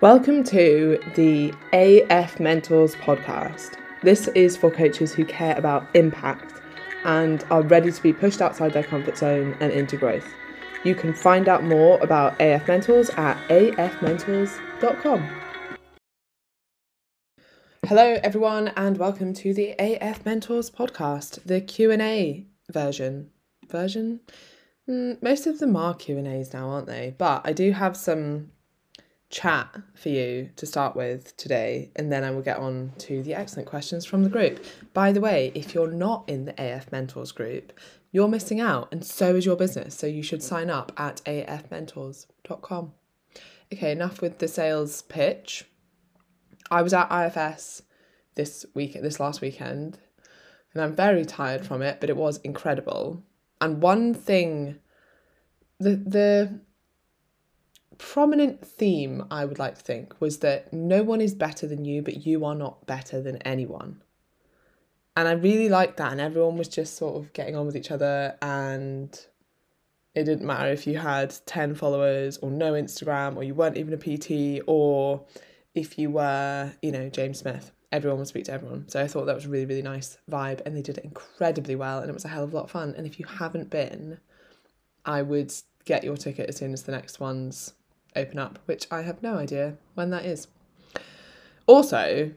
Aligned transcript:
Welcome 0.00 0.42
to 0.44 0.98
the 1.14 1.54
AF 1.72 2.40
Mentors 2.40 2.96
podcast. 2.96 3.78
This 4.02 4.26
is 4.28 4.56
for 4.56 4.68
coaches 4.68 5.14
who 5.14 5.24
care 5.24 5.56
about 5.56 5.86
impact 5.94 6.60
and 7.04 7.44
are 7.48 7.62
ready 7.62 7.92
to 7.92 8.02
be 8.02 8.12
pushed 8.12 8.42
outside 8.42 8.72
their 8.72 8.82
comfort 8.82 9.16
zone 9.16 9.56
and 9.60 9.72
into 9.72 9.96
growth. 9.96 10.26
You 10.82 10.96
can 10.96 11.14
find 11.14 11.48
out 11.48 11.62
more 11.62 11.98
about 12.00 12.38
AF 12.40 12.66
Mentors 12.66 13.08
at 13.10 13.36
afmentors.com. 13.48 15.28
Hello 17.86 18.18
everyone 18.24 18.72
and 18.76 18.98
welcome 18.98 19.32
to 19.34 19.54
the 19.54 19.76
AF 19.78 20.26
Mentors 20.26 20.70
podcast, 20.70 21.44
the 21.44 21.60
Q&A 21.60 22.46
version. 22.70 23.30
Version? 23.70 24.20
Mm, 24.88 25.22
most 25.22 25.46
of 25.46 25.60
them 25.60 25.76
are 25.76 25.94
Q&As 25.94 26.52
now, 26.52 26.68
aren't 26.68 26.88
they? 26.88 27.14
But 27.16 27.42
I 27.44 27.52
do 27.52 27.70
have 27.72 27.96
some 27.96 28.50
chat 29.34 29.68
for 29.94 30.10
you 30.10 30.48
to 30.54 30.64
start 30.64 30.94
with 30.94 31.36
today, 31.36 31.90
and 31.96 32.10
then 32.10 32.22
I 32.22 32.30
will 32.30 32.40
get 32.40 32.58
on 32.58 32.92
to 32.98 33.22
the 33.24 33.34
excellent 33.34 33.68
questions 33.68 34.06
from 34.06 34.22
the 34.22 34.30
group. 34.30 34.64
By 34.92 35.10
the 35.10 35.20
way, 35.20 35.50
if 35.56 35.74
you're 35.74 35.90
not 35.90 36.28
in 36.28 36.44
the 36.44 36.54
AF 36.56 36.92
Mentors 36.92 37.32
group, 37.32 37.72
you're 38.12 38.28
missing 38.28 38.60
out, 38.60 38.88
and 38.92 39.04
so 39.04 39.34
is 39.34 39.44
your 39.44 39.56
business. 39.56 39.96
So 39.96 40.06
you 40.06 40.22
should 40.22 40.42
sign 40.42 40.70
up 40.70 40.92
at 40.96 41.20
afmentors.com. 41.24 42.92
Okay, 43.72 43.90
enough 43.90 44.22
with 44.22 44.38
the 44.38 44.46
sales 44.46 45.02
pitch. 45.02 45.64
I 46.70 46.82
was 46.82 46.94
at 46.94 47.10
IFS 47.10 47.82
this 48.36 48.64
week, 48.72 48.92
this 48.94 49.18
last 49.18 49.40
weekend, 49.40 49.98
and 50.72 50.82
I'm 50.82 50.94
very 50.94 51.24
tired 51.24 51.66
from 51.66 51.82
it, 51.82 52.00
but 52.00 52.08
it 52.08 52.16
was 52.16 52.38
incredible. 52.38 53.24
And 53.60 53.82
one 53.82 54.14
thing, 54.14 54.78
the 55.80 55.96
the 55.96 56.60
prominent 57.98 58.66
theme 58.66 59.24
I 59.30 59.44
would 59.44 59.58
like 59.58 59.76
to 59.76 59.82
think 59.82 60.20
was 60.20 60.38
that 60.38 60.72
no 60.72 61.02
one 61.02 61.20
is 61.20 61.34
better 61.34 61.66
than 61.66 61.84
you, 61.84 62.02
but 62.02 62.26
you 62.26 62.44
are 62.44 62.54
not 62.54 62.86
better 62.86 63.20
than 63.20 63.38
anyone. 63.38 64.02
And 65.16 65.28
I 65.28 65.32
really 65.32 65.68
liked 65.68 65.98
that, 65.98 66.12
and 66.12 66.20
everyone 66.20 66.56
was 66.56 66.68
just 66.68 66.96
sort 66.96 67.16
of 67.16 67.32
getting 67.32 67.54
on 67.54 67.66
with 67.66 67.76
each 67.76 67.90
other, 67.90 68.36
and 68.42 69.18
it 70.14 70.24
didn't 70.24 70.46
matter 70.46 70.70
if 70.70 70.86
you 70.86 70.98
had 70.98 71.34
10 71.46 71.74
followers 71.74 72.38
or 72.38 72.50
no 72.50 72.72
Instagram, 72.72 73.36
or 73.36 73.44
you 73.44 73.54
weren't 73.54 73.76
even 73.76 73.94
a 73.94 73.96
PT, 73.96 74.62
or 74.66 75.24
if 75.74 75.98
you 75.98 76.10
were, 76.10 76.72
you 76.82 76.90
know, 76.92 77.08
James 77.08 77.38
Smith. 77.38 77.70
Everyone 77.92 78.18
would 78.18 78.26
speak 78.26 78.46
to 78.46 78.52
everyone. 78.52 78.88
So 78.88 79.00
I 79.00 79.06
thought 79.06 79.26
that 79.26 79.36
was 79.36 79.44
a 79.44 79.48
really, 79.48 79.66
really 79.66 79.82
nice 79.82 80.18
vibe, 80.28 80.62
and 80.66 80.76
they 80.76 80.82
did 80.82 80.98
it 80.98 81.04
incredibly 81.04 81.76
well, 81.76 82.00
and 82.00 82.10
it 82.10 82.14
was 82.14 82.24
a 82.24 82.28
hell 82.28 82.42
of 82.42 82.52
a 82.52 82.56
lot 82.56 82.64
of 82.64 82.70
fun. 82.72 82.94
And 82.96 83.06
if 83.06 83.20
you 83.20 83.26
haven't 83.26 83.70
been, 83.70 84.18
I 85.04 85.22
would 85.22 85.52
get 85.84 86.02
your 86.02 86.16
ticket 86.16 86.48
as 86.48 86.56
soon 86.56 86.72
as 86.72 86.82
the 86.82 86.92
next 86.92 87.20
one's 87.20 87.74
open 88.16 88.38
up, 88.38 88.58
which 88.66 88.86
I 88.90 89.02
have 89.02 89.22
no 89.22 89.36
idea 89.36 89.76
when 89.94 90.10
that 90.10 90.24
is. 90.24 90.48
Also, 91.66 92.32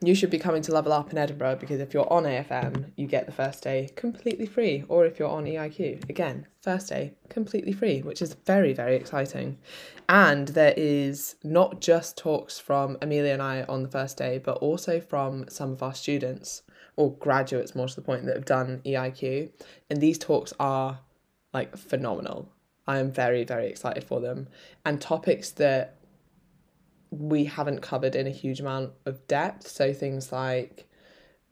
you 0.00 0.14
should 0.14 0.30
be 0.30 0.38
coming 0.38 0.62
to 0.62 0.72
Level 0.72 0.92
Up 0.92 1.10
in 1.12 1.18
Edinburgh 1.18 1.56
because 1.56 1.80
if 1.80 1.94
you're 1.94 2.12
on 2.12 2.24
AFM, 2.24 2.90
you 2.96 3.06
get 3.06 3.26
the 3.26 3.32
first 3.32 3.62
day 3.62 3.90
completely 3.96 4.46
free. 4.46 4.84
Or 4.88 5.06
if 5.06 5.18
you're 5.18 5.28
on 5.28 5.44
EIQ, 5.44 6.08
again, 6.10 6.46
first 6.60 6.88
day 6.88 7.14
completely 7.28 7.72
free, 7.72 8.02
which 8.02 8.20
is 8.20 8.34
very, 8.44 8.72
very 8.72 8.96
exciting. 8.96 9.58
And 10.08 10.48
there 10.48 10.74
is 10.76 11.36
not 11.42 11.80
just 11.80 12.18
talks 12.18 12.58
from 12.58 12.98
Amelia 13.00 13.32
and 13.32 13.42
I 13.42 13.62
on 13.62 13.82
the 13.82 13.88
first 13.88 14.16
day, 14.16 14.38
but 14.38 14.58
also 14.58 15.00
from 15.00 15.46
some 15.48 15.72
of 15.72 15.82
our 15.82 15.94
students 15.94 16.62
or 16.96 17.16
graduates, 17.16 17.74
more 17.74 17.88
to 17.88 17.96
the 17.96 18.02
point, 18.02 18.26
that 18.26 18.36
have 18.36 18.44
done 18.44 18.82
EIQ. 18.84 19.50
And 19.90 20.00
these 20.00 20.18
talks 20.18 20.52
are 20.60 21.00
like 21.52 21.76
phenomenal. 21.76 22.50
I 22.86 22.98
am 22.98 23.10
very, 23.10 23.44
very 23.44 23.68
excited 23.68 24.04
for 24.04 24.20
them. 24.20 24.48
And 24.84 25.00
topics 25.00 25.50
that 25.52 25.96
we 27.10 27.44
haven't 27.44 27.80
covered 27.80 28.14
in 28.14 28.26
a 28.26 28.30
huge 28.30 28.60
amount 28.60 28.92
of 29.06 29.26
depth. 29.26 29.68
So 29.68 29.92
things 29.92 30.32
like 30.32 30.86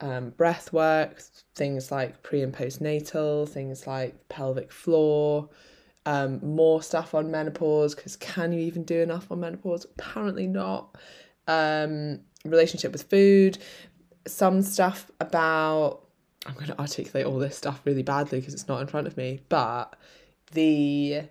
um, 0.01 0.31
breath 0.31 0.73
work, 0.73 1.21
things 1.55 1.91
like 1.91 2.21
pre 2.23 2.41
and 2.41 2.53
postnatal, 2.53 3.47
things 3.47 3.87
like 3.87 4.27
pelvic 4.29 4.71
floor, 4.71 5.49
um, 6.05 6.39
more 6.43 6.83
stuff 6.83 7.13
on 7.13 7.31
menopause, 7.31 7.95
because 7.95 8.15
can 8.17 8.51
you 8.51 8.59
even 8.59 8.83
do 8.83 8.99
enough 8.99 9.31
on 9.31 9.39
menopause? 9.39 9.85
Apparently 9.85 10.47
not. 10.47 10.95
Um, 11.47 12.19
relationship 12.45 12.91
with 12.91 13.03
food, 13.03 13.57
some 14.27 14.61
stuff 14.61 15.09
about, 15.19 16.01
I'm 16.45 16.53
going 16.55 16.67
to 16.67 16.79
articulate 16.79 17.25
all 17.25 17.39
this 17.39 17.57
stuff 17.57 17.81
really 17.85 18.03
badly 18.03 18.39
because 18.39 18.53
it's 18.53 18.67
not 18.67 18.81
in 18.81 18.87
front 18.87 19.07
of 19.07 19.15
me, 19.15 19.41
but 19.47 19.95
the 20.53 21.23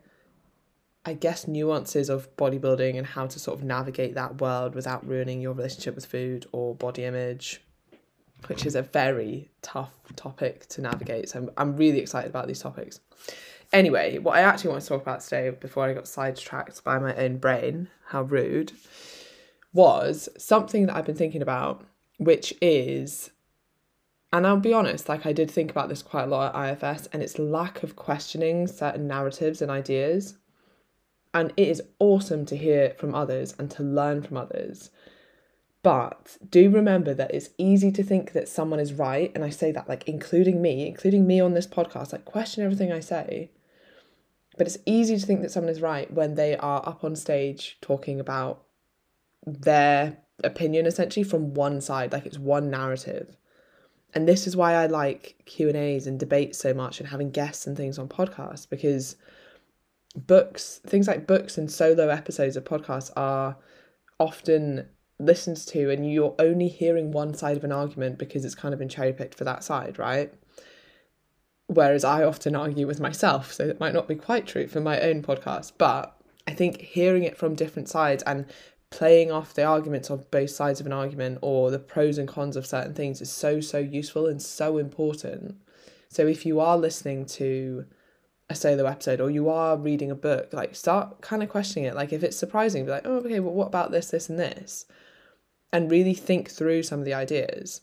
I 1.04 1.14
guess 1.14 1.48
nuances 1.48 2.08
of 2.08 2.34
bodybuilding 2.36 2.96
and 2.96 3.04
how 3.06 3.26
to 3.26 3.38
sort 3.38 3.58
of 3.58 3.64
navigate 3.64 4.14
that 4.14 4.40
world 4.40 4.76
without 4.76 5.06
ruining 5.06 5.40
your 5.40 5.52
relationship 5.52 5.96
with 5.96 6.06
food 6.06 6.46
or 6.52 6.76
body 6.76 7.04
image, 7.04 7.60
which 8.46 8.64
is 8.64 8.76
a 8.76 8.82
very 8.82 9.50
tough 9.62 9.92
topic 10.14 10.66
to 10.68 10.80
navigate. 10.80 11.30
So 11.30 11.40
I'm, 11.40 11.50
I'm 11.56 11.76
really 11.76 11.98
excited 11.98 12.30
about 12.30 12.46
these 12.46 12.60
topics. 12.60 13.00
Anyway, 13.72 14.18
what 14.18 14.36
I 14.36 14.42
actually 14.42 14.70
want 14.70 14.82
to 14.82 14.88
talk 14.88 15.02
about 15.02 15.22
today, 15.22 15.50
before 15.50 15.84
I 15.84 15.92
got 15.92 16.06
sidetracked 16.06 16.84
by 16.84 17.00
my 17.00 17.16
own 17.16 17.38
brain, 17.38 17.88
how 18.06 18.22
rude, 18.22 18.70
was 19.72 20.28
something 20.38 20.86
that 20.86 20.94
I've 20.94 21.06
been 21.06 21.16
thinking 21.16 21.42
about, 21.42 21.84
which 22.18 22.54
is 22.60 23.31
and 24.32 24.46
I'll 24.46 24.56
be 24.56 24.72
honest, 24.72 25.08
like 25.08 25.26
I 25.26 25.32
did 25.32 25.50
think 25.50 25.70
about 25.70 25.88
this 25.90 26.02
quite 26.02 26.24
a 26.24 26.26
lot 26.26 26.54
at 26.54 26.82
IFS, 26.82 27.06
and 27.12 27.22
it's 27.22 27.38
lack 27.38 27.82
of 27.82 27.96
questioning 27.96 28.66
certain 28.66 29.06
narratives 29.06 29.60
and 29.60 29.70
ideas. 29.70 30.38
And 31.34 31.52
it 31.56 31.68
is 31.68 31.82
awesome 31.98 32.46
to 32.46 32.56
hear 32.56 32.94
from 32.98 33.14
others 33.14 33.54
and 33.58 33.70
to 33.72 33.82
learn 33.82 34.22
from 34.22 34.38
others. 34.38 34.90
But 35.82 36.36
do 36.48 36.70
remember 36.70 37.12
that 37.14 37.34
it's 37.34 37.50
easy 37.58 37.90
to 37.92 38.02
think 38.02 38.32
that 38.32 38.48
someone 38.48 38.80
is 38.80 38.92
right. 38.92 39.32
And 39.34 39.42
I 39.42 39.50
say 39.50 39.72
that, 39.72 39.88
like, 39.88 40.06
including 40.06 40.62
me, 40.62 40.86
including 40.86 41.26
me 41.26 41.40
on 41.40 41.54
this 41.54 41.66
podcast, 41.66 42.12
like, 42.12 42.24
question 42.24 42.64
everything 42.64 42.92
I 42.92 43.00
say. 43.00 43.50
But 44.56 44.66
it's 44.66 44.78
easy 44.86 45.18
to 45.18 45.26
think 45.26 45.40
that 45.42 45.50
someone 45.50 45.72
is 45.72 45.80
right 45.80 46.12
when 46.12 46.34
they 46.34 46.56
are 46.56 46.86
up 46.86 47.02
on 47.02 47.16
stage 47.16 47.78
talking 47.80 48.20
about 48.20 48.62
their 49.44 50.18
opinion 50.44 50.86
essentially 50.86 51.24
from 51.24 51.54
one 51.54 51.80
side, 51.80 52.12
like 52.12 52.26
it's 52.26 52.38
one 52.38 52.70
narrative 52.70 53.36
and 54.14 54.28
this 54.28 54.46
is 54.46 54.56
why 54.56 54.74
I 54.74 54.86
like 54.86 55.36
Q 55.46 55.68
and 55.68 55.76
A's 55.76 56.06
and 56.06 56.18
debates 56.18 56.58
so 56.58 56.74
much, 56.74 57.00
and 57.00 57.08
having 57.08 57.30
guests 57.30 57.66
and 57.66 57.76
things 57.76 57.98
on 57.98 58.08
podcasts 58.08 58.68
because 58.68 59.16
books, 60.14 60.80
things 60.86 61.08
like 61.08 61.26
books 61.26 61.56
and 61.56 61.70
solo 61.70 62.08
episodes 62.08 62.56
of 62.56 62.64
podcasts 62.64 63.10
are 63.16 63.56
often 64.18 64.88
listened 65.18 65.56
to, 65.68 65.90
and 65.90 66.10
you're 66.10 66.34
only 66.38 66.68
hearing 66.68 67.12
one 67.12 67.34
side 67.34 67.56
of 67.56 67.64
an 67.64 67.72
argument 67.72 68.18
because 68.18 68.44
it's 68.44 68.54
kind 68.54 68.74
of 68.74 68.78
been 68.78 68.88
cherry 68.88 69.12
picked 69.12 69.34
for 69.34 69.44
that 69.44 69.64
side, 69.64 69.98
right? 69.98 70.32
Whereas 71.68 72.04
I 72.04 72.24
often 72.24 72.54
argue 72.54 72.86
with 72.86 73.00
myself, 73.00 73.52
so 73.52 73.64
it 73.64 73.80
might 73.80 73.94
not 73.94 74.08
be 74.08 74.14
quite 74.14 74.46
true 74.46 74.66
for 74.66 74.80
my 74.80 75.00
own 75.00 75.22
podcast, 75.22 75.72
but 75.78 76.14
I 76.46 76.52
think 76.52 76.80
hearing 76.80 77.22
it 77.22 77.38
from 77.38 77.54
different 77.54 77.88
sides 77.88 78.22
and 78.24 78.46
playing 78.92 79.32
off 79.32 79.54
the 79.54 79.64
arguments 79.64 80.10
of 80.10 80.30
both 80.30 80.50
sides 80.50 80.78
of 80.78 80.86
an 80.86 80.92
argument 80.92 81.38
or 81.40 81.70
the 81.70 81.78
pros 81.78 82.18
and 82.18 82.28
cons 82.28 82.56
of 82.56 82.66
certain 82.66 82.94
things 82.94 83.20
is 83.20 83.32
so 83.32 83.60
so 83.60 83.78
useful 83.78 84.26
and 84.26 84.40
so 84.40 84.78
important. 84.78 85.56
So 86.08 86.26
if 86.26 86.44
you 86.46 86.60
are 86.60 86.76
listening 86.76 87.24
to 87.40 87.86
a 88.50 88.54
solo 88.54 88.84
episode 88.84 89.20
or 89.20 89.30
you 89.30 89.48
are 89.48 89.78
reading 89.78 90.10
a 90.10 90.14
book 90.14 90.52
like 90.52 90.76
start 90.76 91.22
kind 91.22 91.42
of 91.42 91.48
questioning 91.48 91.88
it. 91.88 91.94
Like 91.94 92.12
if 92.12 92.22
it's 92.22 92.36
surprising 92.36 92.84
be 92.84 92.90
like 92.90 93.06
oh 93.06 93.16
okay 93.16 93.40
well 93.40 93.54
what 93.54 93.68
about 93.68 93.90
this 93.90 94.10
this 94.10 94.28
and 94.28 94.38
this? 94.38 94.84
And 95.72 95.90
really 95.90 96.14
think 96.14 96.50
through 96.50 96.82
some 96.82 96.98
of 96.98 97.06
the 97.06 97.14
ideas. 97.14 97.80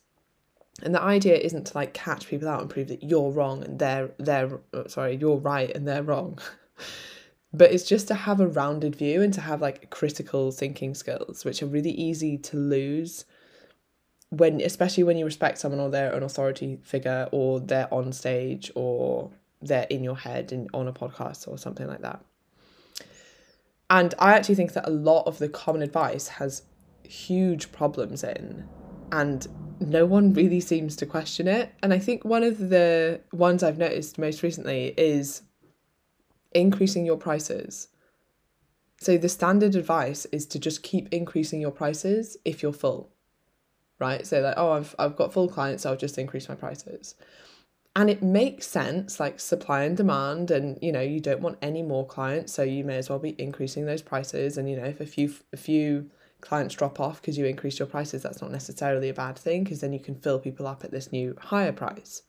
And 0.84 0.94
the 0.94 1.02
idea 1.02 1.36
isn't 1.38 1.66
to 1.68 1.78
like 1.78 1.94
catch 1.94 2.28
people 2.28 2.48
out 2.48 2.62
and 2.62 2.70
prove 2.70 2.88
that 2.90 3.04
you're 3.04 3.32
wrong 3.32 3.64
and 3.64 3.80
they're 3.80 4.12
they're 4.20 4.60
uh, 4.74 4.88
sorry 4.88 5.16
you're 5.16 5.38
right 5.38 5.76
and 5.76 5.88
they're 5.88 6.04
wrong 6.04 6.40
but 7.54 7.72
it's 7.72 7.84
just 7.84 8.08
to 8.08 8.14
have 8.14 8.40
a 8.40 8.48
rounded 8.48 8.96
view 8.96 9.22
and 9.22 9.34
to 9.34 9.42
have 9.42 9.62
like 9.62 9.90
critical 9.90 10.52
thinking 10.52 10.94
skills 10.94 11.44
which 11.44 11.64
are 11.64 11.68
really 11.68 11.92
easy 11.92 12.38
to 12.38 12.58
lose 12.58 13.26
when 14.30 14.62
especially 14.62 15.04
when 15.04 15.18
you 15.18 15.26
respect 15.26 15.58
someone 15.58 15.80
or 15.80 15.90
they're 15.90 16.14
an 16.14 16.24
authority 16.24 16.80
figure 16.84 17.28
or 17.32 17.60
they're 17.60 17.92
on 17.94 18.12
stage 18.12 18.72
or 18.76 19.32
they're 19.62 19.88
in 19.90 20.04
your 20.04 20.16
head 20.16 20.52
and 20.52 20.70
on 20.74 20.88
a 20.88 20.94
podcast 20.94 21.48
or 21.48 21.58
something 21.58 21.88
like 21.88 22.02
that. 22.02 22.24
And 23.90 24.14
i 24.20 24.34
actually 24.34 24.56
think 24.56 24.74
that 24.74 24.88
a 24.88 24.92
lot 24.92 25.26
of 25.26 25.40
the 25.40 25.50
common 25.50 25.82
advice 25.82 26.28
has 26.28 26.64
huge 27.04 27.72
problems 27.72 28.24
in 28.24 28.68
and 29.12 29.48
no 29.80 30.06
one 30.06 30.34
really 30.34 30.60
seems 30.60 30.96
to 30.98 31.08
question 31.08 31.48
it. 31.48 31.74
And 31.82 31.92
i 31.92 31.98
think 31.98 32.24
one 32.24 32.44
of 32.44 32.70
the 32.70 33.22
ones 33.32 33.64
i've 33.64 33.80
noticed 33.80 34.20
most 34.20 34.44
recently 34.44 34.94
is 34.96 35.42
increasing 36.54 37.06
your 37.06 37.18
prices. 37.18 37.90
So 39.00 39.18
the 39.18 39.30
standard 39.30 39.76
advice 39.76 40.26
is 40.26 40.46
to 40.48 40.60
just 40.60 40.84
keep 40.84 41.08
increasing 41.14 41.62
your 41.62 41.72
prices 41.72 42.38
if 42.44 42.62
you're 42.62 42.74
full. 42.74 43.12
Right? 44.00 44.26
So 44.26 44.40
like, 44.42 44.56
oh, 44.58 44.72
I've 44.72 44.96
I've 44.98 45.16
got 45.16 45.34
full 45.34 45.50
clients, 45.50 45.84
so 45.84 45.92
I'll 45.92 45.98
just 45.98 46.18
increase 46.18 46.50
my 46.50 46.56
prices. 46.56 47.16
and 47.96 48.10
it 48.10 48.22
makes 48.22 48.68
sense 48.68 49.20
like 49.20 49.40
supply 49.40 49.84
and 49.84 49.98
demand 49.98 50.52
and 50.52 50.78
you 50.82 50.92
know 50.92 51.02
you 51.02 51.20
don't 51.20 51.42
want 51.42 51.58
any 51.62 51.82
more 51.82 52.06
clients 52.06 52.54
so 52.54 52.64
you 52.64 52.84
may 52.84 52.98
as 52.98 53.10
well 53.10 53.20
be 53.20 53.36
increasing 53.42 53.86
those 53.86 54.02
prices 54.02 54.58
and 54.58 54.70
you 54.70 54.78
know 54.78 54.86
if 54.86 55.00
a 55.02 55.06
few 55.06 55.34
a 55.54 55.58
few 55.58 56.10
clients 56.42 56.76
drop 56.76 57.00
off 57.00 57.22
because 57.22 57.38
you 57.38 57.46
increase 57.46 57.80
your 57.80 57.88
prices 57.88 58.24
that's 58.24 58.42
not 58.42 58.52
necessarily 58.52 59.10
a 59.10 59.14
bad 59.14 59.38
thing 59.38 59.64
because 59.64 59.82
then 59.82 59.92
you 59.92 60.00
can 60.00 60.16
fill 60.16 60.40
people 60.40 60.68
up 60.68 60.84
at 60.84 60.92
this 60.92 61.12
new 61.12 61.36
higher 61.42 61.74
price 61.74 62.22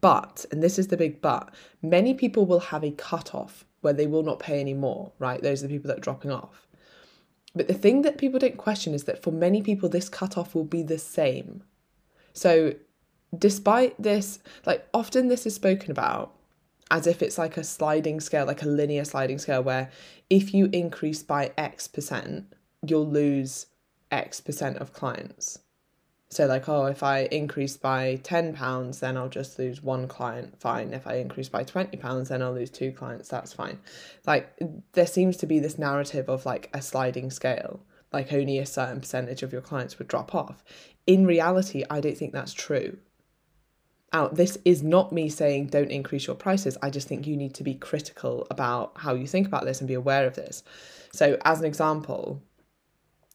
but 0.00 0.44
and 0.50 0.62
this 0.62 0.78
is 0.78 0.88
the 0.88 0.96
big 0.96 1.20
but 1.20 1.52
many 1.82 2.14
people 2.14 2.46
will 2.46 2.60
have 2.60 2.82
a 2.82 2.90
cut-off 2.92 3.64
where 3.80 3.92
they 3.92 4.06
will 4.06 4.22
not 4.22 4.38
pay 4.38 4.60
any 4.60 4.74
more 4.74 5.12
right? 5.18 5.42
Those 5.42 5.62
are 5.62 5.66
the 5.66 5.74
people 5.74 5.88
that 5.88 5.98
are 5.98 6.02
dropping 6.02 6.30
off. 6.30 6.66
But 7.54 7.68
the 7.68 7.74
thing 7.74 8.02
that 8.02 8.16
people 8.16 8.38
don't 8.38 8.56
question 8.56 8.94
is 8.94 9.04
that 9.04 9.22
for 9.22 9.30
many 9.30 9.60
people 9.60 9.88
this 9.88 10.08
cut-off 10.08 10.54
will 10.54 10.64
be 10.64 10.82
the 10.82 10.98
same. 10.98 11.62
So 12.32 12.74
despite 13.36 14.00
this, 14.00 14.38
like 14.64 14.86
often 14.94 15.28
this 15.28 15.46
is 15.46 15.54
spoken 15.54 15.90
about 15.90 16.34
as 16.90 17.06
if 17.06 17.22
it's 17.22 17.38
like 17.38 17.56
a 17.56 17.64
sliding 17.64 18.20
scale, 18.20 18.46
like 18.46 18.62
a 18.62 18.68
linear 18.68 19.04
sliding 19.04 19.38
scale, 19.38 19.62
where 19.62 19.90
if 20.28 20.52
you 20.52 20.68
increase 20.72 21.22
by 21.22 21.52
X 21.56 21.88
percent, 21.88 22.52
you'll 22.86 23.08
lose 23.08 23.66
X 24.10 24.40
percent 24.40 24.76
of 24.76 24.92
clients. 24.92 25.58
So, 26.32 26.46
like, 26.46 26.66
oh, 26.66 26.86
if 26.86 27.02
I 27.02 27.24
increase 27.24 27.76
by 27.76 28.18
£10, 28.22 29.00
then 29.00 29.18
I'll 29.18 29.28
just 29.28 29.58
lose 29.58 29.82
one 29.82 30.08
client, 30.08 30.58
fine. 30.58 30.94
If 30.94 31.06
I 31.06 31.16
increase 31.16 31.50
by 31.50 31.62
£20, 31.62 32.28
then 32.28 32.40
I'll 32.40 32.54
lose 32.54 32.70
two 32.70 32.90
clients, 32.90 33.28
that's 33.28 33.52
fine. 33.52 33.78
Like, 34.26 34.58
there 34.92 35.06
seems 35.06 35.36
to 35.36 35.46
be 35.46 35.58
this 35.58 35.78
narrative 35.78 36.30
of 36.30 36.46
like 36.46 36.70
a 36.72 36.80
sliding 36.80 37.30
scale, 37.30 37.80
like 38.14 38.32
only 38.32 38.58
a 38.58 38.64
certain 38.64 39.00
percentage 39.00 39.42
of 39.42 39.52
your 39.52 39.60
clients 39.60 39.98
would 39.98 40.08
drop 40.08 40.34
off. 40.34 40.64
In 41.06 41.26
reality, 41.26 41.84
I 41.90 42.00
don't 42.00 42.16
think 42.16 42.32
that's 42.32 42.54
true 42.54 42.96
out. 44.14 44.34
This 44.36 44.56
is 44.64 44.82
not 44.82 45.12
me 45.12 45.28
saying 45.28 45.66
don't 45.66 45.90
increase 45.90 46.26
your 46.26 46.36
prices. 46.36 46.78
I 46.82 46.88
just 46.88 47.08
think 47.08 47.26
you 47.26 47.36
need 47.36 47.54
to 47.54 47.62
be 47.62 47.74
critical 47.74 48.46
about 48.50 48.92
how 48.96 49.14
you 49.14 49.26
think 49.26 49.46
about 49.46 49.64
this 49.64 49.80
and 49.80 49.88
be 49.88 49.94
aware 49.94 50.26
of 50.26 50.34
this. 50.34 50.62
So, 51.12 51.38
as 51.44 51.60
an 51.60 51.66
example, 51.66 52.42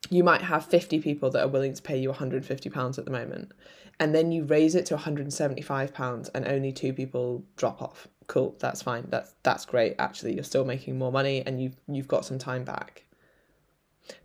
you 0.09 0.23
might 0.23 0.41
have 0.41 0.65
50 0.65 0.99
people 1.01 1.29
that 1.31 1.43
are 1.43 1.47
willing 1.47 1.73
to 1.73 1.81
pay 1.81 1.97
you 1.97 2.09
150 2.09 2.69
pounds 2.69 2.97
at 2.97 3.05
the 3.05 3.11
moment 3.11 3.51
and 3.99 4.13
then 4.13 4.31
you 4.31 4.43
raise 4.43 4.75
it 4.75 4.85
to 4.87 4.93
175 4.93 5.93
pounds 5.93 6.29
and 6.29 6.47
only 6.47 6.71
two 6.71 6.93
people 6.93 7.43
drop 7.55 7.81
off. 7.81 8.07
Cool 8.27 8.55
that's 8.59 8.81
fine. 8.81 9.07
That's 9.09 9.33
that's 9.43 9.65
great. 9.65 9.95
Actually 9.97 10.35
you're 10.35 10.43
still 10.43 10.65
making 10.65 10.97
more 10.97 11.11
money 11.11 11.43
and 11.45 11.61
you've 11.61 11.77
you've 11.87 12.07
got 12.07 12.25
some 12.25 12.37
time 12.37 12.63
back. 12.63 13.05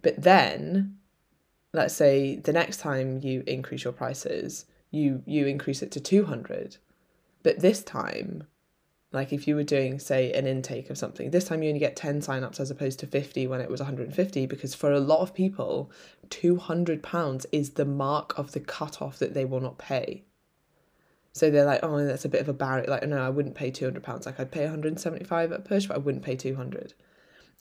But 0.02 0.22
then 0.22 0.98
let's 1.72 1.94
say 1.94 2.36
the 2.36 2.52
next 2.52 2.78
time 2.78 3.20
you 3.22 3.42
increase 3.46 3.84
your 3.84 3.92
prices 3.92 4.66
you 4.90 5.22
you 5.26 5.46
increase 5.46 5.82
it 5.82 5.90
to 5.90 6.00
200 6.00 6.76
but 7.42 7.60
this 7.60 7.82
time 7.82 8.46
like 9.12 9.32
if 9.32 9.46
you 9.46 9.54
were 9.54 9.62
doing 9.62 9.98
say 9.98 10.32
an 10.32 10.46
intake 10.46 10.90
of 10.90 10.98
something 10.98 11.30
this 11.30 11.44
time 11.44 11.62
you 11.62 11.68
only 11.68 11.80
get 11.80 11.96
10 11.96 12.20
signups 12.20 12.60
as 12.60 12.70
opposed 12.70 12.98
to 13.00 13.06
50 13.06 13.46
when 13.46 13.60
it 13.60 13.70
was 13.70 13.80
150 13.80 14.46
because 14.46 14.74
for 14.74 14.92
a 14.92 15.00
lot 15.00 15.20
of 15.20 15.34
people 15.34 15.90
200 16.30 17.02
pounds 17.02 17.46
is 17.52 17.70
the 17.70 17.84
mark 17.84 18.36
of 18.38 18.52
the 18.52 18.60
cutoff 18.60 19.18
that 19.18 19.34
they 19.34 19.44
will 19.44 19.60
not 19.60 19.78
pay 19.78 20.24
so 21.32 21.50
they're 21.50 21.64
like 21.64 21.80
oh 21.82 22.04
that's 22.04 22.24
a 22.24 22.28
bit 22.28 22.40
of 22.40 22.48
a 22.48 22.54
barrier 22.54 22.86
like 22.88 23.06
no 23.06 23.22
i 23.22 23.30
wouldn't 23.30 23.54
pay 23.54 23.70
200 23.70 24.02
pounds 24.02 24.26
like 24.26 24.38
i'd 24.40 24.50
pay 24.50 24.62
175 24.62 25.52
at 25.52 25.64
push 25.64 25.86
but 25.86 25.96
i 25.96 25.98
wouldn't 25.98 26.24
pay 26.24 26.36
200 26.36 26.94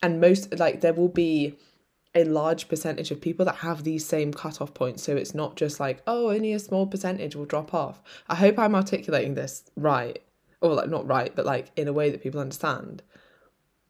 and 0.02 0.20
most 0.20 0.58
like 0.58 0.82
there 0.82 0.94
will 0.94 1.10
be 1.10 1.58
a 2.14 2.24
large 2.26 2.68
percentage 2.68 3.12
of 3.12 3.22
people 3.22 3.46
that 3.46 3.56
have 3.56 3.84
these 3.84 4.06
same 4.06 4.34
cutoff 4.34 4.74
points. 4.74 5.04
So 5.04 5.16
it's 5.16 5.34
not 5.34 5.56
just 5.56 5.80
like, 5.80 6.02
oh, 6.06 6.30
only 6.30 6.54
a 6.54 6.60
small 6.60 6.86
percentage 6.86 7.36
will 7.36 7.46
drop 7.46 7.74
off. 7.74 8.02
I 8.28 8.36
hope 8.36 8.60
I'm 8.60 8.76
articulating 8.76 9.36
this 9.36 9.64
right. 9.76 10.22
Or 10.62 10.74
like 10.74 10.90
not 10.90 11.08
right, 11.08 11.36
but 11.36 11.46
like 11.46 11.72
in 11.76 11.88
a 11.88 11.94
way 11.94 12.10
that 12.10 12.22
people 12.22 12.40
understand. 12.40 13.04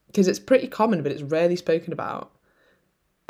Because 0.08 0.28
it's 0.28 0.40
pretty 0.40 0.68
common, 0.68 1.04
but 1.04 1.12
it's 1.12 1.22
rarely 1.22 1.56
spoken 1.56 1.94
about. 1.94 2.32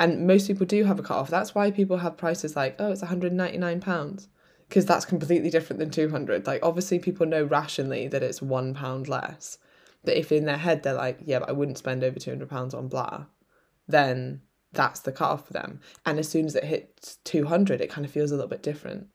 And 0.00 0.26
most 0.26 0.46
people 0.48 0.66
do 0.66 0.84
have 0.84 0.98
a 0.98 1.02
cutoff. 1.02 1.30
That's 1.30 1.54
why 1.54 1.70
people 1.70 1.98
have 1.98 2.16
prices 2.16 2.56
like, 2.56 2.76
oh, 2.78 2.90
it's 2.90 3.02
£199. 3.02 4.26
Because 4.68 4.86
that's 4.86 5.04
completely 5.04 5.50
different 5.50 5.78
than 5.78 5.90
200 5.90 6.46
Like, 6.46 6.64
obviously, 6.64 6.98
people 6.98 7.26
know 7.26 7.44
rationally 7.44 8.08
that 8.08 8.22
it's 8.22 8.42
one 8.42 8.74
pound 8.74 9.06
less. 9.06 9.58
But 10.04 10.16
if 10.16 10.32
in 10.32 10.44
their 10.44 10.56
head 10.56 10.82
they're 10.82 10.94
like, 10.94 11.18
yeah, 11.24 11.38
but 11.38 11.48
I 11.48 11.52
wouldn't 11.52 11.78
spend 11.78 12.02
over 12.02 12.18
£200 12.18 12.74
on 12.74 12.88
blah, 12.88 13.26
then 13.86 14.40
that's 14.72 15.00
the 15.00 15.12
cutoff 15.12 15.46
for 15.46 15.52
them. 15.52 15.80
And 16.04 16.18
as 16.18 16.28
soon 16.28 16.46
as 16.46 16.56
it 16.56 16.64
hits 16.64 17.16
200, 17.24 17.80
it 17.80 17.90
kind 17.90 18.04
of 18.04 18.10
feels 18.10 18.30
a 18.32 18.34
little 18.34 18.48
bit 18.48 18.62
different. 18.62 19.08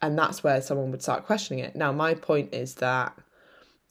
And 0.00 0.18
that's 0.18 0.42
where 0.42 0.60
someone 0.60 0.90
would 0.90 1.02
start 1.02 1.26
questioning 1.26 1.62
it. 1.62 1.76
Now, 1.76 1.92
my 1.92 2.14
point 2.14 2.54
is 2.54 2.74
that, 2.76 3.16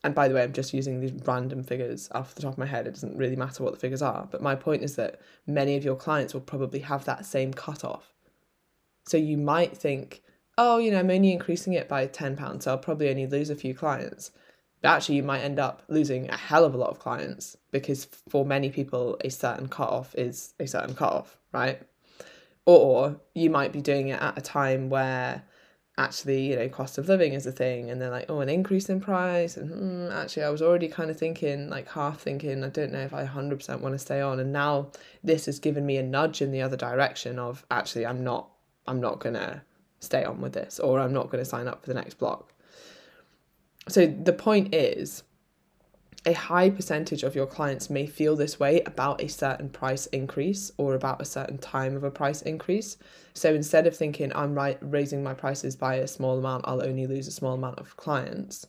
and 0.07 0.15
by 0.15 0.29
the 0.29 0.35
way, 0.35 0.41
I'm 0.41 0.53
just 0.53 0.73
using 0.73 1.01
these 1.01 1.11
random 1.25 1.65
figures 1.65 2.07
off 2.13 2.33
the 2.33 2.41
top 2.41 2.53
of 2.53 2.57
my 2.57 2.65
head. 2.65 2.87
It 2.87 2.93
doesn't 2.93 3.17
really 3.17 3.35
matter 3.35 3.61
what 3.61 3.73
the 3.73 3.79
figures 3.79 4.01
are. 4.01 4.25
But 4.31 4.41
my 4.41 4.55
point 4.55 4.83
is 4.83 4.95
that 4.95 5.19
many 5.45 5.75
of 5.75 5.83
your 5.83 5.97
clients 5.97 6.33
will 6.33 6.39
probably 6.39 6.79
have 6.79 7.03
that 7.03 7.25
same 7.25 7.53
cutoff. 7.53 8.13
So 9.05 9.17
you 9.17 9.35
might 9.35 9.75
think, 9.75 10.23
oh, 10.57 10.77
you 10.77 10.91
know, 10.91 10.99
I'm 10.99 11.11
only 11.11 11.33
increasing 11.33 11.73
it 11.73 11.89
by 11.89 12.07
£10, 12.07 12.63
so 12.63 12.71
I'll 12.71 12.77
probably 12.77 13.09
only 13.09 13.27
lose 13.27 13.49
a 13.49 13.55
few 13.55 13.75
clients 13.75 14.31
But 14.81 14.89
actually 14.89 15.15
you 15.15 15.23
might 15.23 15.41
end 15.41 15.59
up 15.59 15.83
losing 15.89 16.29
a 16.29 16.37
hell 16.37 16.63
of 16.63 16.73
a 16.73 16.77
lot 16.77 16.89
of 16.91 16.99
clients 16.99 17.57
because 17.71 18.05
for 18.29 18.45
many 18.45 18.69
people 18.69 19.17
a 19.25 19.29
certain 19.29 19.67
cutoff 19.67 20.15
is 20.15 20.53
a 20.57 20.67
certain 20.67 20.95
cutoff, 20.95 21.37
right? 21.51 21.81
Or 22.65 23.19
you 23.35 23.49
might 23.49 23.73
be 23.73 23.81
doing 23.81 24.07
it 24.07 24.21
at 24.21 24.37
a 24.37 24.41
time 24.41 24.89
where 24.89 25.43
actually, 25.97 26.47
you 26.49 26.55
know, 26.55 26.69
cost 26.69 26.97
of 26.97 27.07
living 27.07 27.33
is 27.33 27.45
a 27.45 27.51
thing 27.51 27.89
and 27.89 28.01
they're 28.01 28.11
like, 28.11 28.25
oh, 28.29 28.39
an 28.41 28.49
increase 28.49 28.89
in 28.89 28.99
price. 29.01 29.57
And 29.57 29.71
mm, 29.71 30.13
actually, 30.13 30.43
I 30.43 30.49
was 30.49 30.61
already 30.61 30.87
kind 30.87 31.09
of 31.09 31.17
thinking, 31.17 31.69
like 31.69 31.89
half 31.89 32.19
thinking, 32.19 32.63
I 32.63 32.69
don't 32.69 32.91
know 32.91 32.99
if 32.99 33.13
I 33.13 33.25
100% 33.25 33.79
want 33.81 33.93
to 33.93 33.99
stay 33.99 34.21
on. 34.21 34.39
And 34.39 34.53
now 34.53 34.91
this 35.23 35.47
has 35.47 35.59
given 35.59 35.85
me 35.85 35.97
a 35.97 36.03
nudge 36.03 36.41
in 36.41 36.51
the 36.51 36.61
other 36.61 36.77
direction 36.77 37.39
of 37.39 37.65
actually, 37.71 38.05
I'm 38.05 38.23
not, 38.23 38.49
I'm 38.85 39.01
not 39.01 39.19
to 39.35 39.61
stay 39.99 40.23
on 40.23 40.41
with 40.41 40.53
this 40.53 40.79
or 40.79 40.99
I'm 40.99 41.13
not 41.13 41.31
to 41.43 41.49
sign 41.49 41.67
up 41.67 41.81
for 41.81 41.87
the 41.87 41.95
next 41.95 42.15
block 42.19 42.53
so 43.87 44.05
the 44.05 44.33
point 44.33 44.73
is 44.73 45.23
a 46.27 46.33
high 46.33 46.69
percentage 46.69 47.23
of 47.23 47.35
your 47.35 47.47
clients 47.47 47.89
may 47.89 48.05
feel 48.05 48.35
this 48.35 48.59
way 48.59 48.81
about 48.81 49.23
a 49.23 49.29
certain 49.29 49.69
price 49.69 50.07
increase 50.07 50.73
or 50.77 50.93
about 50.93 51.21
a 51.21 51.25
certain 51.25 51.57
time 51.57 51.95
of 51.95 52.03
a 52.03 52.11
price 52.11 52.41
increase. 52.41 52.97
So 53.33 53.55
instead 53.55 53.87
of 53.87 53.95
thinking 53.95 54.33
I'm 54.35 54.53
right 54.53 54.77
raising 54.81 55.23
my 55.23 55.33
prices 55.33 55.77
by 55.77 55.95
a 55.95 56.07
small 56.07 56.37
amount, 56.37 56.65
I'll 56.67 56.83
only 56.83 57.07
lose 57.07 57.27
a 57.27 57.31
small 57.31 57.53
amount 57.53 57.79
of 57.79 57.95
clients 57.95 58.67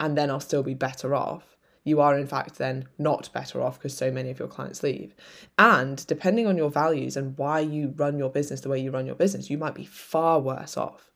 and 0.00 0.18
then 0.18 0.30
I'll 0.30 0.40
still 0.40 0.64
be 0.64 0.74
better 0.74 1.14
off. 1.14 1.56
You 1.84 2.00
are 2.00 2.18
in 2.18 2.26
fact 2.26 2.58
then 2.58 2.88
not 2.98 3.32
better 3.32 3.62
off 3.62 3.78
because 3.78 3.96
so 3.96 4.10
many 4.10 4.30
of 4.30 4.40
your 4.40 4.48
clients 4.48 4.82
leave. 4.82 5.14
And 5.58 6.04
depending 6.08 6.48
on 6.48 6.56
your 6.56 6.70
values 6.70 7.16
and 7.16 7.38
why 7.38 7.60
you 7.60 7.94
run 7.96 8.18
your 8.18 8.30
business 8.30 8.62
the 8.62 8.68
way 8.68 8.80
you 8.80 8.90
run 8.90 9.06
your 9.06 9.14
business, 9.14 9.48
you 9.48 9.58
might 9.58 9.76
be 9.76 9.84
far 9.84 10.40
worse 10.40 10.76
off 10.76 11.12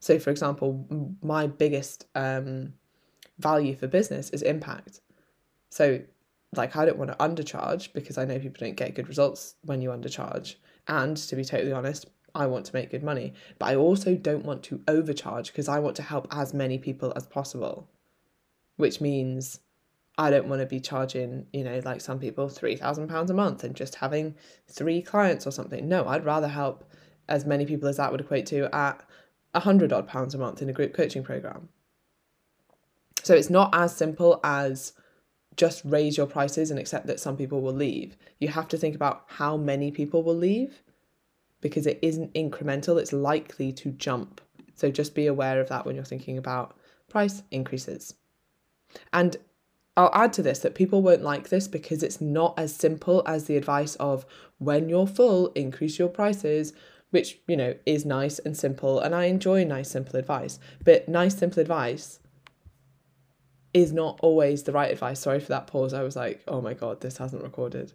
so, 0.00 0.18
for 0.18 0.30
example, 0.30 1.16
my 1.22 1.46
biggest 1.46 2.06
um, 2.14 2.72
value 3.40 3.76
for 3.76 3.86
business 3.86 4.30
is 4.30 4.42
impact. 4.42 5.00
So, 5.70 6.00
like, 6.54 6.76
I 6.76 6.84
don't 6.84 6.98
want 6.98 7.10
to 7.10 7.16
undercharge 7.16 7.92
because 7.92 8.18
I 8.18 8.24
know 8.24 8.38
people 8.38 8.64
don't 8.66 8.76
get 8.76 8.94
good 8.94 9.08
results 9.08 9.54
when 9.62 9.80
you 9.82 9.90
undercharge. 9.90 10.56
And 10.88 11.16
to 11.16 11.36
be 11.36 11.44
totally 11.44 11.72
honest, 11.72 12.06
I 12.34 12.46
want 12.46 12.66
to 12.66 12.74
make 12.74 12.90
good 12.90 13.02
money. 13.02 13.34
But 13.58 13.66
I 13.66 13.76
also 13.76 14.14
don't 14.14 14.44
want 14.44 14.62
to 14.64 14.82
overcharge 14.88 15.48
because 15.48 15.68
I 15.68 15.78
want 15.78 15.96
to 15.96 16.02
help 16.02 16.28
as 16.30 16.54
many 16.54 16.78
people 16.78 17.12
as 17.16 17.26
possible, 17.26 17.88
which 18.76 19.00
means 19.00 19.60
I 20.18 20.30
don't 20.30 20.48
want 20.48 20.60
to 20.60 20.66
be 20.66 20.80
charging, 20.80 21.46
you 21.52 21.64
know, 21.64 21.80
like 21.84 22.00
some 22.00 22.18
people, 22.18 22.48
£3,000 22.48 23.30
a 23.30 23.34
month 23.34 23.64
and 23.64 23.74
just 23.74 23.96
having 23.96 24.34
three 24.68 25.02
clients 25.02 25.46
or 25.46 25.50
something. 25.50 25.88
No, 25.88 26.06
I'd 26.06 26.24
rather 26.24 26.48
help 26.48 26.84
as 27.28 27.46
many 27.46 27.64
people 27.64 27.88
as 27.88 27.96
that 27.96 28.10
would 28.10 28.20
equate 28.20 28.46
to 28.46 28.74
at 28.74 29.02
a 29.54 29.60
hundred 29.60 29.92
odd 29.92 30.06
pounds 30.06 30.34
a 30.34 30.38
month 30.38 30.62
in 30.62 30.68
a 30.68 30.72
group 30.72 30.92
coaching 30.92 31.22
program. 31.22 31.68
So 33.30 33.36
it's 33.36 33.48
not 33.48 33.72
as 33.72 33.94
simple 33.94 34.40
as 34.42 34.92
just 35.54 35.82
raise 35.84 36.16
your 36.16 36.26
prices 36.26 36.72
and 36.72 36.80
accept 36.80 37.06
that 37.06 37.20
some 37.20 37.36
people 37.36 37.60
will 37.60 37.72
leave. 37.72 38.16
You 38.40 38.48
have 38.48 38.66
to 38.66 38.76
think 38.76 38.96
about 38.96 39.22
how 39.28 39.56
many 39.56 39.92
people 39.92 40.24
will 40.24 40.34
leave 40.34 40.82
because 41.60 41.86
it 41.86 42.00
isn't 42.02 42.34
incremental, 42.34 43.00
it's 43.00 43.12
likely 43.12 43.70
to 43.74 43.92
jump. 43.92 44.40
So 44.74 44.90
just 44.90 45.14
be 45.14 45.28
aware 45.28 45.60
of 45.60 45.68
that 45.68 45.86
when 45.86 45.94
you're 45.94 46.04
thinking 46.04 46.38
about 46.38 46.76
price 47.08 47.44
increases. 47.52 48.14
And 49.12 49.36
I'll 49.96 50.10
add 50.12 50.32
to 50.32 50.42
this 50.42 50.58
that 50.58 50.74
people 50.74 51.00
won't 51.00 51.22
like 51.22 51.50
this 51.50 51.68
because 51.68 52.02
it's 52.02 52.20
not 52.20 52.58
as 52.58 52.74
simple 52.74 53.22
as 53.26 53.44
the 53.44 53.56
advice 53.56 53.94
of 53.94 54.26
when 54.58 54.88
you're 54.88 55.06
full, 55.06 55.52
increase 55.52 56.00
your 56.00 56.08
prices, 56.08 56.72
which, 57.10 57.38
you 57.46 57.56
know, 57.56 57.76
is 57.86 58.04
nice 58.04 58.40
and 58.40 58.56
simple. 58.56 58.98
And 58.98 59.14
I 59.14 59.26
enjoy 59.26 59.62
nice, 59.62 59.88
simple 59.88 60.18
advice. 60.18 60.58
But 60.84 61.08
nice, 61.08 61.36
simple 61.36 61.60
advice 61.60 62.18
is 63.72 63.92
not 63.92 64.18
always 64.22 64.62
the 64.62 64.72
right 64.72 64.90
advice. 64.90 65.20
Sorry 65.20 65.40
for 65.40 65.48
that 65.48 65.66
pause. 65.66 65.94
I 65.94 66.02
was 66.02 66.16
like, 66.16 66.42
oh 66.48 66.60
my 66.60 66.74
God, 66.74 67.00
this 67.00 67.18
hasn't 67.18 67.42
recorded. 67.42 67.92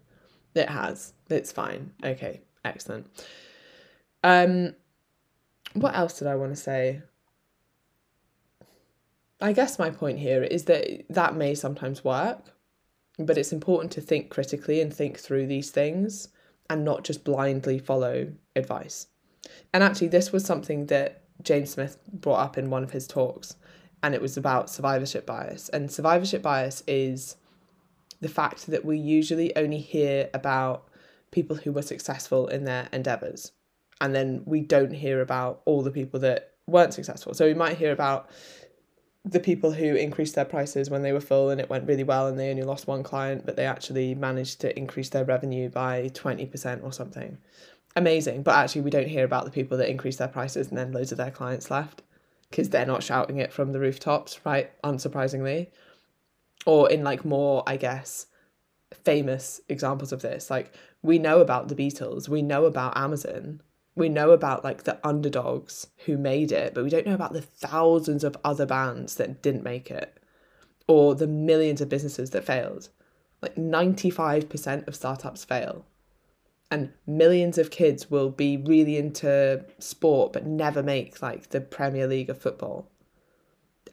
It 0.53 0.69
has. 0.69 1.13
It's 1.29 1.51
fine. 1.51 1.91
Okay, 2.03 2.41
excellent. 2.63 3.07
Um, 4.23 4.75
what 5.73 5.95
else 5.95 6.17
did 6.17 6.27
I 6.27 6.35
want 6.35 6.55
to 6.55 6.61
say? 6.61 7.01
I 9.41 9.51
guess 9.51 9.77
my 9.77 9.89
point 9.89 10.19
here 10.19 10.43
is 10.43 10.63
that 10.65 11.05
that 11.09 11.35
may 11.35 11.55
sometimes 11.55 12.03
work, 12.03 12.39
but 13.19 13.37
it's 13.37 13.51
important 13.51 13.91
to 13.93 14.01
think 14.01 14.29
critically 14.29 14.79
and 14.81 14.93
think 14.93 15.19
through 15.19 15.47
these 15.47 15.71
things 15.71 16.29
and 16.69 16.85
not 16.85 17.03
just 17.03 17.25
blindly 17.25 17.77
follow 17.77 18.31
advice. 18.55 19.07
And 19.73 19.83
actually, 19.83 20.07
this 20.07 20.31
was 20.31 20.45
something 20.45 20.87
that 20.87 21.23
James 21.43 21.71
Smith 21.71 21.97
brought 22.11 22.39
up 22.39 22.57
in 22.57 22.69
one 22.69 22.83
of 22.83 22.91
his 22.91 23.07
talks, 23.07 23.55
and 24.05 24.13
it 24.13 24.21
was 24.21 24.37
about 24.37 24.69
survivorship 24.69 25.25
bias. 25.25 25.67
And 25.69 25.91
survivorship 25.91 26.43
bias 26.43 26.83
is 26.85 27.37
the 28.21 28.29
fact 28.29 28.67
that 28.67 28.85
we 28.85 28.99
usually 28.99 29.55
only 29.55 29.79
hear 29.79 30.29
about 30.31 30.87
people 31.31 31.55
who 31.55 31.71
were 31.71 31.81
successful 31.81 32.47
in 32.47 32.65
their 32.65 32.87
endeavors, 32.93 33.51
and 33.99 34.13
then 34.13 34.43
we 34.45 34.61
don't 34.61 34.93
hear 34.93 35.21
about 35.21 35.63
all 35.65 35.81
the 35.81 35.89
people 35.89 36.19
that 36.19 36.51
weren't 36.67 36.93
successful. 36.93 37.33
So 37.33 37.47
we 37.47 37.55
might 37.55 37.77
hear 37.77 37.91
about 37.91 38.29
the 39.23 39.39
people 39.39 39.71
who 39.71 39.95
increased 39.95 40.35
their 40.35 40.45
prices 40.45 40.87
when 40.87 41.01
they 41.01 41.11
were 41.11 41.19
full 41.19 41.49
and 41.49 41.59
it 41.59 41.67
went 41.67 41.87
really 41.87 42.03
well 42.03 42.27
and 42.27 42.37
they 42.37 42.51
only 42.51 42.61
lost 42.61 42.85
one 42.85 43.01
client, 43.01 43.43
but 43.43 43.55
they 43.55 43.65
actually 43.65 44.13
managed 44.13 44.61
to 44.61 44.77
increase 44.77 45.09
their 45.09 45.25
revenue 45.25 45.67
by 45.67 46.11
20% 46.13 46.83
or 46.83 46.93
something. 46.93 47.39
Amazing. 47.95 48.43
But 48.43 48.53
actually, 48.55 48.81
we 48.81 48.91
don't 48.91 49.07
hear 49.07 49.25
about 49.25 49.45
the 49.45 49.51
people 49.51 49.79
that 49.79 49.89
increased 49.89 50.19
their 50.19 50.27
prices 50.27 50.67
and 50.67 50.77
then 50.77 50.91
loads 50.91 51.11
of 51.11 51.17
their 51.17 51.31
clients 51.31 51.71
left 51.71 52.03
because 52.55 52.69
they're 52.69 52.85
not 52.85 53.03
shouting 53.03 53.37
it 53.37 53.51
from 53.51 53.73
the 53.73 53.79
rooftops, 53.81 54.39
right? 54.45 54.71
Unsurprisingly. 54.81 55.67
Or 56.65 56.89
in 56.89 57.03
like 57.03 57.25
more, 57.25 57.63
I 57.67 57.75
guess, 57.75 58.27
famous 59.03 59.59
examples 59.67 60.13
of 60.13 60.21
this. 60.21 60.49
Like, 60.49 60.73
we 61.01 61.19
know 61.19 61.41
about 61.41 61.67
the 61.67 61.75
Beatles, 61.75 62.29
we 62.29 62.41
know 62.41 62.63
about 62.63 62.95
Amazon, 62.95 63.61
we 63.93 64.07
know 64.07 64.31
about 64.31 64.63
like 64.63 64.83
the 64.83 65.05
underdogs 65.05 65.87
who 66.05 66.17
made 66.17 66.53
it, 66.53 66.73
but 66.73 66.85
we 66.85 66.89
don't 66.89 67.05
know 67.05 67.13
about 67.13 67.33
the 67.33 67.41
thousands 67.41 68.23
of 68.23 68.37
other 68.45 68.65
bands 68.65 69.15
that 69.15 69.41
didn't 69.41 69.63
make 69.63 69.91
it 69.91 70.17
or 70.87 71.13
the 71.13 71.27
millions 71.27 71.81
of 71.81 71.89
businesses 71.89 72.29
that 72.29 72.45
failed. 72.45 72.87
Like 73.41 73.55
95% 73.55 74.87
of 74.87 74.95
startups 74.95 75.43
fail. 75.43 75.85
And 76.71 76.91
millions 77.05 77.57
of 77.57 77.71
kids 77.71 78.09
will 78.09 78.29
be 78.29 78.57
really 78.57 78.97
into 78.97 79.63
sport 79.79 80.33
but 80.33 80.45
never 80.45 80.81
make 80.81 81.21
like 81.21 81.49
the 81.49 81.61
Premier 81.61 82.07
League 82.07 82.29
of 82.29 82.41
football. 82.41 82.89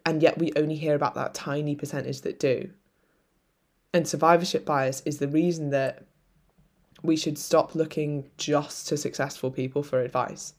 And 0.04 0.22
yet 0.22 0.38
we 0.38 0.52
only 0.56 0.76
hear 0.76 0.94
about 0.94 1.14
that 1.14 1.34
tiny 1.34 1.76
percentage 1.76 2.22
that 2.22 2.40
do. 2.40 2.70
And 3.92 4.08
survivorship 4.08 4.64
bias 4.64 5.02
is 5.04 5.18
the 5.18 5.28
reason 5.28 5.70
that 5.70 6.04
we 7.02 7.16
should 7.16 7.38
stop 7.38 7.74
looking 7.74 8.30
just 8.36 8.88
to 8.88 8.96
successful 8.96 9.50
people 9.50 9.82
for 9.82 10.00
advice 10.00 10.54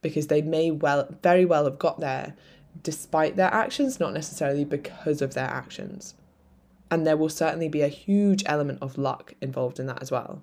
because 0.00 0.28
they 0.28 0.42
may 0.42 0.70
well 0.70 1.08
very 1.22 1.44
well 1.44 1.64
have 1.64 1.78
got 1.78 2.00
there 2.00 2.34
despite 2.82 3.36
their 3.36 3.52
actions 3.52 4.00
not 4.00 4.12
necessarily 4.12 4.64
because 4.64 5.20
of 5.20 5.34
their 5.34 5.48
actions 5.48 6.14
and 6.90 7.06
there 7.06 7.16
will 7.16 7.28
certainly 7.28 7.68
be 7.68 7.82
a 7.82 7.88
huge 7.88 8.42
element 8.46 8.78
of 8.80 8.96
luck 8.96 9.34
involved 9.40 9.78
in 9.78 9.86
that 9.86 10.00
as 10.00 10.10
well 10.10 10.42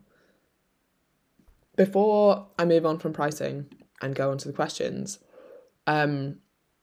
before 1.76 2.48
i 2.58 2.66
move 2.66 2.86
on 2.86 2.98
from 2.98 3.14
pricing 3.14 3.66
and 4.02 4.16
go 4.16 4.32
on 4.32 4.38
to 4.38 4.48
the 4.48 4.54
questions 4.54 5.20
um, 5.88 6.38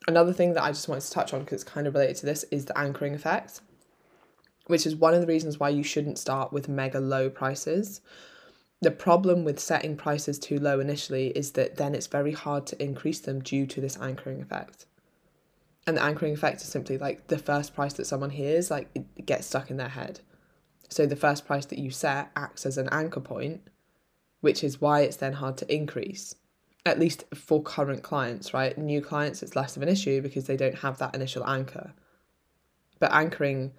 another 0.07 0.33
thing 0.33 0.55
that 0.55 0.63
i 0.63 0.69
just 0.69 0.89
wanted 0.89 1.03
to 1.03 1.11
touch 1.11 1.33
on 1.33 1.41
because 1.41 1.63
it's 1.63 1.71
kind 1.71 1.87
of 1.87 1.95
related 1.95 2.17
to 2.17 2.27
this 2.27 2.45
is 2.45 2.67
the 2.67 2.79
anchoring 2.79 3.15
effect 3.15 3.61
which 4.67 4.87
is 4.87 4.97
one 4.97 5.15
of 5.15 5.21
the 5.21 5.27
reasons 5.27 5.59
why 5.59 5.69
you 5.69 5.83
shouldn't 5.83 6.19
start 6.19 6.53
with 6.53 6.69
mega 6.69 7.01
low 7.01 7.29
prices. 7.29 8.01
The 8.81 8.91
problem 8.91 9.45
with 9.45 9.61
setting 9.61 9.97
prices 9.97 10.39
too 10.39 10.59
low 10.59 10.81
initially 10.81 11.29
is 11.29 11.53
that 11.53 11.77
then 11.77 11.95
it's 11.95 12.07
very 12.07 12.33
hard 12.33 12.67
to 12.69 12.83
increase 12.83 13.21
them 13.21 13.41
due 13.41 13.67
to 13.67 13.81
this 13.81 13.99
anchoring 14.01 14.41
effect. 14.41 14.87
And 15.87 15.97
the 15.97 16.03
anchoring 16.03 16.33
effect 16.33 16.63
is 16.63 16.69
simply 16.69 16.97
like 16.97 17.27
the 17.27 17.39
first 17.39 17.75
price 17.75 17.95
that 17.95 18.07
someone 18.07 18.31
hears, 18.31 18.71
like 18.71 18.89
it 18.95 19.27
gets 19.27 19.47
stuck 19.47 19.71
in 19.71 19.77
their 19.77 19.89
head. 19.89 20.21
So 20.89 21.07
the 21.07 21.17
first 21.17 21.47
price 21.47 21.67
that 21.67 21.79
you 21.79 21.91
set 21.91 22.31
acts 22.37 22.67
as 22.67 22.79
an 22.79 22.89
anchor 22.93 23.21
point, 23.21 23.63
which 24.43 24.63
is 24.63 24.81
why 24.81 25.01
it's 25.01 25.17
then 25.17 25.33
hard 25.33 25.57
to 25.57 25.75
increase, 25.75 26.35
at 26.85 27.01
least 27.01 27.25
for 27.35 27.63
current 27.63 28.03
clients, 28.03 28.53
right? 28.53 28.77
New 28.77 29.01
clients, 29.01 29.43
it's 29.43 29.57
less 29.57 29.77
of 29.77 29.83
an 29.83 29.89
issue 29.89 30.21
because 30.21 30.45
they 30.45 30.57
don't 30.57 30.79
have 30.81 30.99
that 30.99 31.15
initial 31.15 31.47
anchor. 31.47 31.95
But 32.99 33.13
anchoring 33.13 33.73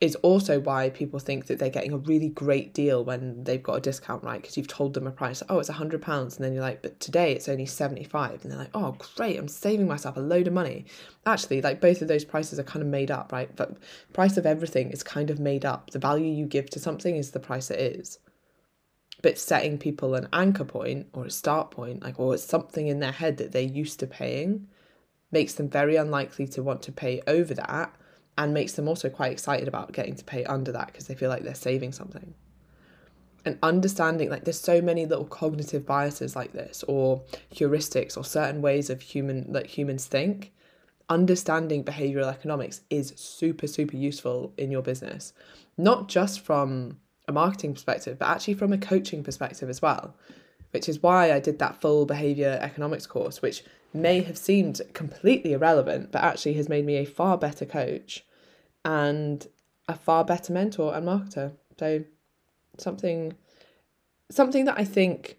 is 0.00 0.14
also 0.16 0.60
why 0.60 0.90
people 0.90 1.18
think 1.18 1.46
that 1.46 1.58
they're 1.58 1.70
getting 1.70 1.92
a 1.92 1.98
really 1.98 2.28
great 2.28 2.74
deal 2.74 3.02
when 3.04 3.42
they've 3.44 3.62
got 3.62 3.78
a 3.78 3.80
discount, 3.80 4.22
right? 4.22 4.40
Because 4.40 4.56
you've 4.56 4.68
told 4.68 4.94
them 4.94 5.06
a 5.06 5.10
price, 5.10 5.42
oh, 5.48 5.58
it's 5.58 5.68
a 5.68 5.74
hundred 5.74 6.02
pounds, 6.02 6.36
and 6.36 6.44
then 6.44 6.52
you're 6.52 6.62
like, 6.62 6.82
but 6.82 7.00
today 7.00 7.32
it's 7.32 7.48
only 7.48 7.66
seventy 7.66 8.04
five, 8.04 8.42
and 8.42 8.52
they're 8.52 8.58
like, 8.58 8.70
oh, 8.74 8.96
great, 9.16 9.38
I'm 9.38 9.48
saving 9.48 9.88
myself 9.88 10.16
a 10.16 10.20
load 10.20 10.46
of 10.46 10.52
money. 10.52 10.84
Actually, 11.24 11.62
like 11.62 11.80
both 11.80 12.02
of 12.02 12.08
those 12.08 12.24
prices 12.24 12.58
are 12.58 12.64
kind 12.64 12.82
of 12.82 12.88
made 12.88 13.10
up, 13.10 13.32
right? 13.32 13.54
But 13.56 13.78
price 14.12 14.36
of 14.36 14.46
everything 14.46 14.90
is 14.90 15.02
kind 15.02 15.30
of 15.30 15.40
made 15.40 15.64
up. 15.64 15.90
The 15.90 15.98
value 15.98 16.32
you 16.32 16.46
give 16.46 16.68
to 16.70 16.78
something 16.78 17.16
is 17.16 17.30
the 17.30 17.40
price 17.40 17.70
it 17.70 17.80
is. 17.80 18.18
But 19.22 19.38
setting 19.38 19.78
people 19.78 20.14
an 20.14 20.28
anchor 20.32 20.64
point 20.64 21.08
or 21.12 21.24
a 21.24 21.30
start 21.30 21.70
point, 21.70 22.02
like, 22.02 22.20
or 22.20 22.34
it's 22.34 22.44
something 22.44 22.86
in 22.86 23.00
their 23.00 23.12
head 23.12 23.38
that 23.38 23.52
they're 23.52 23.62
used 23.62 23.98
to 24.00 24.06
paying, 24.06 24.68
makes 25.32 25.54
them 25.54 25.68
very 25.68 25.96
unlikely 25.96 26.46
to 26.48 26.62
want 26.62 26.82
to 26.82 26.92
pay 26.92 27.22
over 27.26 27.54
that 27.54 27.94
and 28.38 28.52
makes 28.52 28.72
them 28.72 28.88
also 28.88 29.08
quite 29.08 29.32
excited 29.32 29.68
about 29.68 29.92
getting 29.92 30.14
to 30.14 30.24
pay 30.24 30.44
under 30.44 30.72
that 30.72 30.88
because 30.88 31.06
they 31.06 31.14
feel 31.14 31.30
like 31.30 31.42
they're 31.42 31.54
saving 31.54 31.92
something. 31.92 32.34
And 33.44 33.58
understanding 33.62 34.28
like 34.28 34.44
there's 34.44 34.60
so 34.60 34.82
many 34.82 35.06
little 35.06 35.24
cognitive 35.24 35.86
biases 35.86 36.34
like 36.34 36.52
this 36.52 36.84
or 36.88 37.22
heuristics 37.54 38.16
or 38.16 38.24
certain 38.24 38.60
ways 38.60 38.90
of 38.90 39.00
human 39.00 39.52
that 39.52 39.66
humans 39.66 40.06
think. 40.06 40.52
Understanding 41.08 41.84
behavioral 41.84 42.26
economics 42.26 42.80
is 42.90 43.12
super, 43.14 43.68
super 43.68 43.96
useful 43.96 44.52
in 44.58 44.72
your 44.72 44.82
business, 44.82 45.32
not 45.78 46.08
just 46.08 46.40
from 46.40 46.98
a 47.28 47.32
marketing 47.32 47.74
perspective, 47.74 48.18
but 48.18 48.28
actually 48.28 48.54
from 48.54 48.72
a 48.72 48.78
coaching 48.78 49.22
perspective 49.22 49.68
as 49.68 49.82
well, 49.82 50.14
which 50.70 50.88
is 50.88 51.02
why 51.02 51.32
I 51.32 51.40
did 51.40 51.58
that 51.58 51.80
full 51.80 52.06
behavior 52.06 52.58
economics 52.60 53.06
course, 53.06 53.42
which 53.42 53.64
may 53.92 54.20
have 54.20 54.38
seemed 54.38 54.80
completely 54.92 55.52
irrelevant, 55.52 56.12
but 56.12 56.22
actually 56.22 56.54
has 56.54 56.68
made 56.68 56.84
me 56.84 56.96
a 56.96 57.04
far 57.04 57.38
better 57.38 57.64
coach 57.64 58.24
and 58.84 59.46
a 59.88 59.96
far 59.96 60.24
better 60.24 60.52
mentor 60.52 60.94
and 60.94 61.06
marketer. 61.06 61.52
So 61.78 62.04
something 62.78 63.34
something 64.30 64.64
that 64.64 64.78
I 64.78 64.84
think 64.84 65.38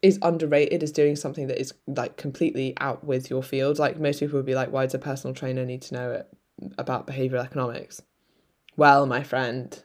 is 0.00 0.18
underrated 0.22 0.82
is 0.82 0.92
doing 0.92 1.16
something 1.16 1.48
that 1.48 1.60
is 1.60 1.74
like 1.86 2.16
completely 2.16 2.74
out 2.80 3.04
with 3.04 3.30
your 3.30 3.42
field. 3.42 3.78
Like 3.78 3.98
most 3.98 4.20
people 4.20 4.36
would 4.36 4.46
be 4.46 4.54
like, 4.54 4.70
why 4.70 4.84
does 4.84 4.94
a 4.94 4.98
personal 4.98 5.34
trainer 5.34 5.64
need 5.64 5.82
to 5.82 5.94
know 5.94 6.12
it 6.12 6.28
about 6.78 7.06
behavioral 7.06 7.44
economics? 7.44 8.02
Well, 8.76 9.06
my 9.06 9.24
friend, 9.24 9.82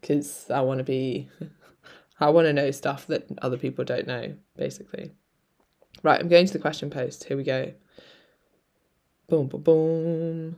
because 0.00 0.50
I 0.50 0.60
want 0.60 0.78
to 0.78 0.84
be, 0.84 1.28
I 2.20 2.30
want 2.30 2.46
to 2.46 2.52
know 2.52 2.70
stuff 2.70 3.06
that 3.08 3.26
other 3.42 3.58
people 3.58 3.84
don't 3.84 4.06
know, 4.06 4.34
basically. 4.56 5.10
Right, 6.02 6.20
I'm 6.20 6.28
going 6.28 6.46
to 6.46 6.52
the 6.52 6.58
question 6.58 6.90
post. 6.90 7.24
Here 7.24 7.36
we 7.36 7.44
go. 7.44 7.72
Boom, 9.28 9.48
boom, 9.48 9.62
boom. 9.62 10.56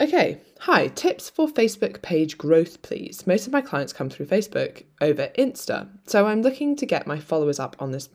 Okay, 0.00 0.38
hi, 0.60 0.88
tips 0.88 1.28
for 1.28 1.46
Facebook 1.46 2.00
page 2.00 2.38
growth, 2.38 2.80
please. 2.80 3.26
Most 3.26 3.46
of 3.46 3.52
my 3.52 3.60
clients 3.60 3.92
come 3.92 4.08
through 4.08 4.26
Facebook 4.26 4.84
over 5.02 5.28
Insta, 5.38 5.88
so 6.06 6.26
I'm 6.26 6.40
looking 6.40 6.74
to 6.76 6.86
get 6.86 7.06
my 7.06 7.20
followers 7.20 7.60
up 7.60 7.76
on 7.78 7.92
this 7.92 8.08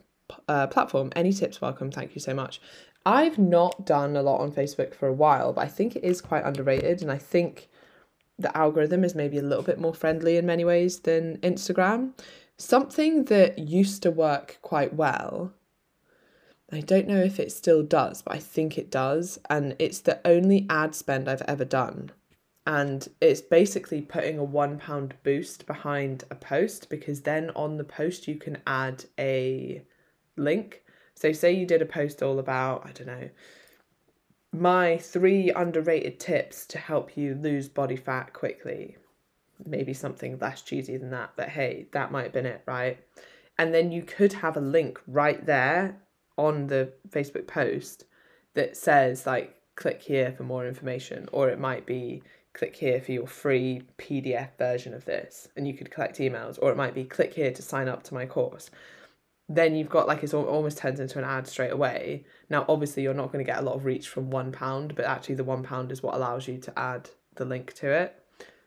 uh, 0.47 0.65
platform. 0.65 1.11
Any 1.15 1.31
tips 1.31 1.61
welcome, 1.61 1.91
thank 1.91 2.15
you 2.15 2.21
so 2.21 2.33
much. 2.33 2.59
I've 3.05 3.37
not 3.37 3.85
done 3.85 4.15
a 4.15 4.23
lot 4.23 4.41
on 4.41 4.51
Facebook 4.51 4.95
for 4.95 5.07
a 5.07 5.13
while, 5.13 5.53
but 5.53 5.61
I 5.61 5.67
think 5.67 5.95
it 5.95 6.03
is 6.03 6.21
quite 6.21 6.43
underrated, 6.43 7.03
and 7.03 7.11
I 7.11 7.19
think 7.19 7.69
the 8.37 8.55
algorithm 8.57 9.03
is 9.03 9.15
maybe 9.15 9.37
a 9.37 9.43
little 9.43 9.63
bit 9.63 9.79
more 9.79 9.93
friendly 9.93 10.37
in 10.37 10.45
many 10.45 10.65
ways 10.65 10.99
than 10.99 11.37
Instagram. 11.37 12.11
Something 12.57 13.25
that 13.25 13.59
used 13.59 14.03
to 14.03 14.11
work 14.11 14.59
quite 14.61 14.93
well, 14.93 15.53
I 16.71 16.81
don't 16.81 17.07
know 17.07 17.21
if 17.21 17.39
it 17.39 17.51
still 17.51 17.83
does, 17.83 18.21
but 18.21 18.35
I 18.35 18.39
think 18.39 18.77
it 18.77 18.89
does. 18.89 19.39
And 19.49 19.75
it's 19.79 19.99
the 19.99 20.19
only 20.25 20.65
ad 20.69 20.95
spend 20.95 21.29
I've 21.29 21.43
ever 21.43 21.65
done. 21.65 22.11
And 22.67 23.07
it's 23.21 23.41
basically 23.41 24.01
putting 24.01 24.39
a 24.39 24.43
one 24.43 24.79
pound 24.79 25.13
boost 25.23 25.67
behind 25.67 26.23
a 26.31 26.35
post 26.35 26.89
because 26.89 27.21
then 27.21 27.51
on 27.55 27.77
the 27.77 27.83
post 27.83 28.27
you 28.27 28.35
can 28.35 28.57
add 28.65 29.05
a 29.19 29.83
link. 30.35 30.81
So, 31.13 31.31
say 31.31 31.51
you 31.53 31.65
did 31.65 31.81
a 31.81 31.85
post 31.85 32.23
all 32.23 32.39
about, 32.39 32.85
I 32.85 32.91
don't 32.91 33.07
know, 33.07 33.29
my 34.59 34.97
three 34.97 35.51
underrated 35.51 36.19
tips 36.19 36.65
to 36.67 36.77
help 36.77 37.15
you 37.17 37.35
lose 37.35 37.69
body 37.69 37.95
fat 37.95 38.33
quickly 38.33 38.97
maybe 39.63 39.93
something 39.93 40.37
less 40.39 40.61
cheesy 40.61 40.97
than 40.97 41.11
that, 41.11 41.31
but 41.35 41.49
hey, 41.49 41.87
that 41.91 42.11
might 42.11 42.23
have 42.23 42.33
been 42.33 42.45
it, 42.45 42.61
right? 42.65 42.99
And 43.57 43.73
then 43.73 43.91
you 43.91 44.01
could 44.01 44.33
have 44.33 44.57
a 44.57 44.61
link 44.61 44.99
right 45.07 45.45
there 45.45 45.97
on 46.37 46.67
the 46.67 46.91
Facebook 47.09 47.47
post 47.47 48.05
that 48.53 48.75
says, 48.75 49.25
like, 49.25 49.55
click 49.75 50.01
here 50.01 50.33
for 50.35 50.43
more 50.43 50.67
information, 50.67 51.29
or 51.31 51.49
it 51.49 51.59
might 51.59 51.85
be 51.85 52.23
click 52.53 52.75
here 52.75 53.01
for 53.01 53.11
your 53.11 53.27
free 53.27 53.83
PDF 53.97 54.49
version 54.57 54.93
of 54.93 55.05
this, 55.05 55.47
and 55.55 55.67
you 55.67 55.73
could 55.73 55.91
collect 55.91 56.17
emails, 56.17 56.57
or 56.61 56.71
it 56.71 56.77
might 56.77 56.93
be 56.93 57.03
click 57.03 57.33
here 57.33 57.51
to 57.51 57.61
sign 57.61 57.87
up 57.87 58.03
to 58.03 58.13
my 58.13 58.25
course. 58.25 58.69
Then 59.47 59.75
you've 59.75 59.89
got 59.89 60.07
like 60.07 60.23
it's 60.23 60.33
almost 60.33 60.77
turns 60.77 60.99
into 60.99 61.19
an 61.19 61.25
ad 61.25 61.47
straight 61.47 61.71
away. 61.71 62.25
Now, 62.49 62.65
obviously, 62.67 63.03
you're 63.03 63.13
not 63.13 63.31
going 63.31 63.45
to 63.45 63.49
get 63.49 63.59
a 63.59 63.65
lot 63.65 63.75
of 63.75 63.85
reach 63.85 64.07
from 64.07 64.29
one 64.29 64.51
pound, 64.51 64.95
but 64.95 65.05
actually, 65.05 65.35
the 65.35 65.43
one 65.43 65.63
pound 65.63 65.91
is 65.91 66.01
what 66.01 66.15
allows 66.15 66.47
you 66.47 66.57
to 66.57 66.79
add 66.79 67.09
the 67.35 67.45
link 67.45 67.73
to 67.73 67.89
it. 67.91 68.19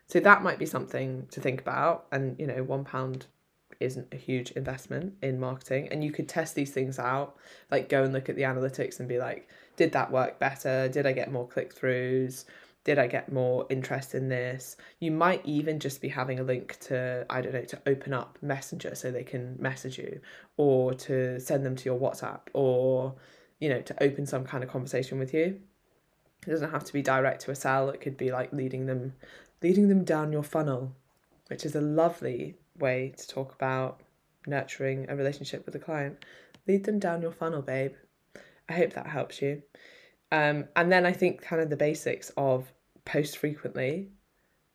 So 0.07 0.21
that 0.21 0.43
might 0.43 0.59
be 0.59 0.67
something 0.67 1.27
to 1.31 1.41
think 1.41 1.61
about. 1.61 2.07
And 2.13 2.39
you 2.39 2.47
know, 2.47 2.63
one 2.63 2.85
pound 2.85 3.27
isn't 3.81 4.13
a 4.13 4.17
huge 4.17 4.53
investment 4.53 5.15
in 5.23 5.41
marketing, 5.41 5.89
and 5.91 6.05
you 6.05 6.13
could 6.13 6.29
test 6.29 6.55
these 6.55 6.71
things 6.71 6.99
out. 6.99 7.37
Like 7.71 7.89
go 7.89 8.05
and 8.05 8.13
look 8.13 8.29
at 8.29 8.37
the 8.37 8.43
analytics 8.43 9.01
and 9.01 9.09
be 9.09 9.19
like, 9.19 9.49
did 9.77 9.93
that 9.93 10.13
work 10.13 10.39
better? 10.39 10.89
Did 10.89 11.07
I 11.07 11.13
get 11.13 11.33
more 11.33 11.47
click 11.47 11.75
throughs? 11.75 12.45
Did 12.85 12.99
I 12.99 13.07
get 13.07 13.33
more 13.33 13.67
interest 13.69 14.15
in 14.15 14.29
this? 14.29 14.77
You 14.99 15.11
might 15.11 15.45
even 15.45 15.79
just 15.79 16.01
be 16.01 16.09
having 16.09 16.39
a 16.39 16.43
link 16.43 16.79
to, 16.81 17.27
I 17.29 17.41
don't 17.41 17.53
know, 17.53 17.65
to 17.65 17.83
open 17.87 18.13
up 18.13 18.39
Messenger 18.41 18.95
so 18.95 19.11
they 19.11 19.25
can 19.25 19.57
message 19.61 19.99
you 19.99 20.21
or 20.57 20.95
to 20.95 21.39
send 21.41 21.67
them 21.67 21.77
to 21.77 21.85
your 21.85 21.99
WhatsApp 21.99 22.41
or, 22.55 23.15
you 23.59 23.69
know, 23.69 23.83
to 23.83 24.03
open 24.03 24.27
some 24.27 24.45
kind 24.45 24.65
of 24.65 24.71
conversation 24.71 25.19
with 25.19 25.35
you. 25.35 25.61
It 26.47 26.51
doesn't 26.51 26.71
have 26.71 26.85
to 26.85 26.93
be 26.93 27.03
direct 27.03 27.43
to 27.43 27.51
a 27.51 27.55
sell. 27.55 27.91
It 27.91 28.01
could 28.01 28.17
be 28.17 28.31
like 28.31 28.53
leading 28.53 28.87
them 28.87 29.15
leading 29.61 29.89
them 29.89 30.05
down 30.05 30.33
your 30.33 30.45
funnel, 30.45 30.95
which 31.49 31.67
is 31.67 31.75
a 31.75 31.81
lovely 31.81 32.57
way 32.79 33.13
to 33.17 33.27
talk 33.27 33.55
about 33.55 34.01
nurturing 34.47 35.07
a 35.09 35.17
relationship 35.17 35.67
with 35.67 35.75
a 35.75 35.81
client. 35.81 36.25
Lead 36.67 36.85
them 36.85 36.99
down 36.99 37.23
your 37.23 37.33
funnel, 37.33 37.61
babe. 37.61 37.95
I 38.69 38.75
hope 38.75 38.93
that 38.93 39.09
helps 39.09 39.43
you. 39.43 39.63
Um, 40.31 40.67
and 40.77 40.93
then 40.93 41.07
I 41.07 41.13
think 41.13 41.41
kind 41.41 41.63
of 41.63 41.71
the 41.71 41.77
basics 41.77 42.31
of 42.37 42.73
post 43.05 43.39
frequently, 43.39 44.09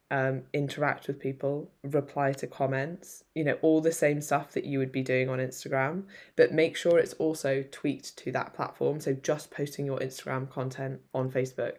um, 0.10 0.44
interact 0.54 1.08
with 1.08 1.20
people, 1.20 1.72
reply 1.84 2.34
to 2.34 2.48
comments, 2.48 3.24
you 3.36 3.44
know, 3.44 3.58
all 3.62 3.82
the 3.82 3.92
same 3.92 4.22
stuff 4.22 4.52
that 4.52 4.64
you 4.64 4.80
would 4.80 4.92
be 4.92 5.02
doing 5.02 5.30
on 5.30 5.40
Instagram, 5.40 6.04
but 6.36 6.52
make 6.52 6.76
sure 6.76 7.00
it's 7.00 7.14
also 7.14 7.64
tweaked 7.72 8.16
to 8.18 8.32
that 8.32 8.54
platform. 8.54 9.00
So 9.00 9.14
just 9.14 9.52
posting 9.52 9.86
your 9.86 10.00
Instagram 10.00 10.50
content 10.50 11.02
on 11.14 11.32
Facebook, 11.32 11.78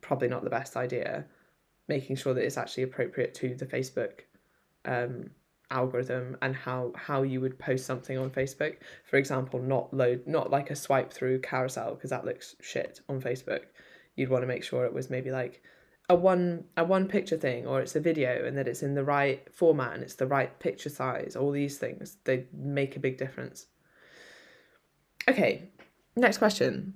probably 0.00 0.28
not 0.28 0.44
the 0.44 0.50
best 0.50 0.76
idea. 0.76 1.24
Making 1.88 2.16
sure 2.16 2.34
that 2.34 2.44
it's 2.44 2.58
actually 2.58 2.84
appropriate 2.84 3.34
to 3.34 3.54
the 3.54 3.66
Facebook 3.66 4.20
um, 4.84 5.30
algorithm 5.70 6.36
and 6.42 6.54
how 6.54 6.92
how 6.96 7.22
you 7.22 7.40
would 7.40 7.58
post 7.58 7.86
something 7.86 8.18
on 8.18 8.30
Facebook. 8.30 8.76
For 9.04 9.16
example, 9.16 9.60
not 9.60 9.92
load 9.92 10.26
not 10.26 10.50
like 10.50 10.70
a 10.70 10.76
swipe 10.76 11.12
through 11.12 11.40
carousel 11.40 11.94
because 11.94 12.10
that 12.10 12.24
looks 12.24 12.56
shit 12.60 13.00
on 13.08 13.20
Facebook. 13.20 13.64
You'd 14.16 14.30
want 14.30 14.42
to 14.42 14.48
make 14.48 14.64
sure 14.64 14.84
it 14.84 14.94
was 14.94 15.10
maybe 15.10 15.30
like 15.30 15.62
a 16.08 16.14
one 16.14 16.64
a 16.76 16.84
one 16.84 17.06
picture 17.06 17.36
thing 17.36 17.66
or 17.66 17.80
it's 17.80 17.94
a 17.94 18.00
video 18.00 18.44
and 18.44 18.56
that 18.58 18.68
it's 18.68 18.82
in 18.82 18.94
the 18.94 19.04
right 19.04 19.46
format 19.54 19.94
and 19.94 20.02
it's 20.02 20.14
the 20.14 20.26
right 20.26 20.58
picture 20.58 20.90
size. 20.90 21.36
All 21.36 21.50
these 21.50 21.78
things 21.78 22.16
they 22.24 22.46
make 22.52 22.96
a 22.96 23.00
big 23.00 23.16
difference. 23.16 23.66
Okay, 25.28 25.70
next 26.16 26.38
question. 26.38 26.94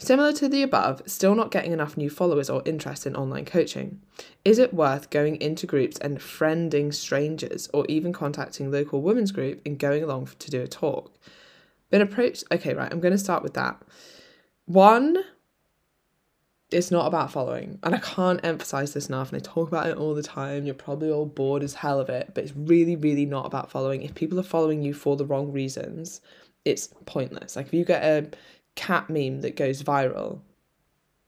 Similar 0.00 0.32
to 0.32 0.48
the 0.48 0.62
above, 0.62 1.02
still 1.04 1.34
not 1.34 1.50
getting 1.50 1.72
enough 1.72 1.94
new 1.94 2.08
followers 2.08 2.48
or 2.48 2.62
interest 2.64 3.06
in 3.06 3.14
online 3.14 3.44
coaching. 3.44 4.00
Is 4.46 4.58
it 4.58 4.72
worth 4.72 5.10
going 5.10 5.36
into 5.36 5.66
groups 5.66 5.98
and 5.98 6.18
friending 6.18 6.94
strangers 6.94 7.68
or 7.74 7.84
even 7.86 8.10
contacting 8.10 8.70
local 8.70 9.02
women's 9.02 9.30
group 9.30 9.60
and 9.66 9.78
going 9.78 10.02
along 10.02 10.30
to 10.38 10.50
do 10.50 10.62
a 10.62 10.66
talk? 10.66 11.12
Been 11.90 12.00
approached. 12.00 12.44
Okay, 12.50 12.72
right, 12.72 12.90
I'm 12.90 13.00
going 13.00 13.12
to 13.12 13.18
start 13.18 13.42
with 13.42 13.52
that. 13.54 13.76
One, 14.64 15.22
it's 16.70 16.90
not 16.90 17.06
about 17.06 17.30
following. 17.30 17.78
And 17.82 17.94
I 17.94 17.98
can't 17.98 18.42
emphasize 18.42 18.94
this 18.94 19.10
enough. 19.10 19.30
And 19.34 19.42
I 19.42 19.44
talk 19.44 19.68
about 19.68 19.86
it 19.86 19.98
all 19.98 20.14
the 20.14 20.22
time. 20.22 20.64
You're 20.64 20.74
probably 20.74 21.10
all 21.10 21.26
bored 21.26 21.62
as 21.62 21.74
hell 21.74 22.00
of 22.00 22.08
it, 22.08 22.30
but 22.32 22.44
it's 22.44 22.56
really, 22.56 22.96
really 22.96 23.26
not 23.26 23.44
about 23.44 23.70
following. 23.70 24.00
If 24.00 24.14
people 24.14 24.40
are 24.40 24.44
following 24.44 24.82
you 24.82 24.94
for 24.94 25.16
the 25.16 25.26
wrong 25.26 25.52
reasons, 25.52 26.22
it's 26.64 26.88
pointless. 27.04 27.56
Like 27.56 27.66
if 27.66 27.74
you 27.74 27.84
get 27.84 28.02
a 28.02 28.30
cat 28.80 29.10
meme 29.10 29.42
that 29.42 29.56
goes 29.56 29.82
viral, 29.82 30.40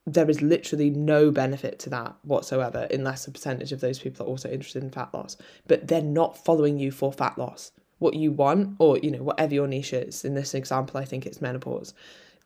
there 0.06 0.30
is 0.30 0.40
literally 0.40 0.88
no 0.88 1.30
benefit 1.30 1.78
to 1.80 1.90
that 1.90 2.16
whatsoever, 2.22 2.88
unless 2.90 3.26
a 3.26 3.30
percentage 3.30 3.72
of 3.72 3.80
those 3.80 3.98
people 3.98 4.24
are 4.24 4.28
also 4.28 4.50
interested 4.50 4.82
in 4.82 4.90
fat 4.90 5.12
loss. 5.12 5.36
But 5.66 5.86
they're 5.86 6.00
not 6.00 6.42
following 6.42 6.78
you 6.78 6.90
for 6.90 7.12
fat 7.12 7.36
loss. 7.36 7.70
What 7.98 8.14
you 8.14 8.32
want, 8.32 8.76
or 8.78 8.96
you 8.98 9.10
know, 9.10 9.22
whatever 9.22 9.52
your 9.52 9.68
niche 9.68 9.92
is. 9.92 10.24
In 10.24 10.34
this 10.34 10.54
example, 10.54 10.98
I 10.98 11.04
think 11.04 11.26
it's 11.26 11.42
menopause, 11.42 11.92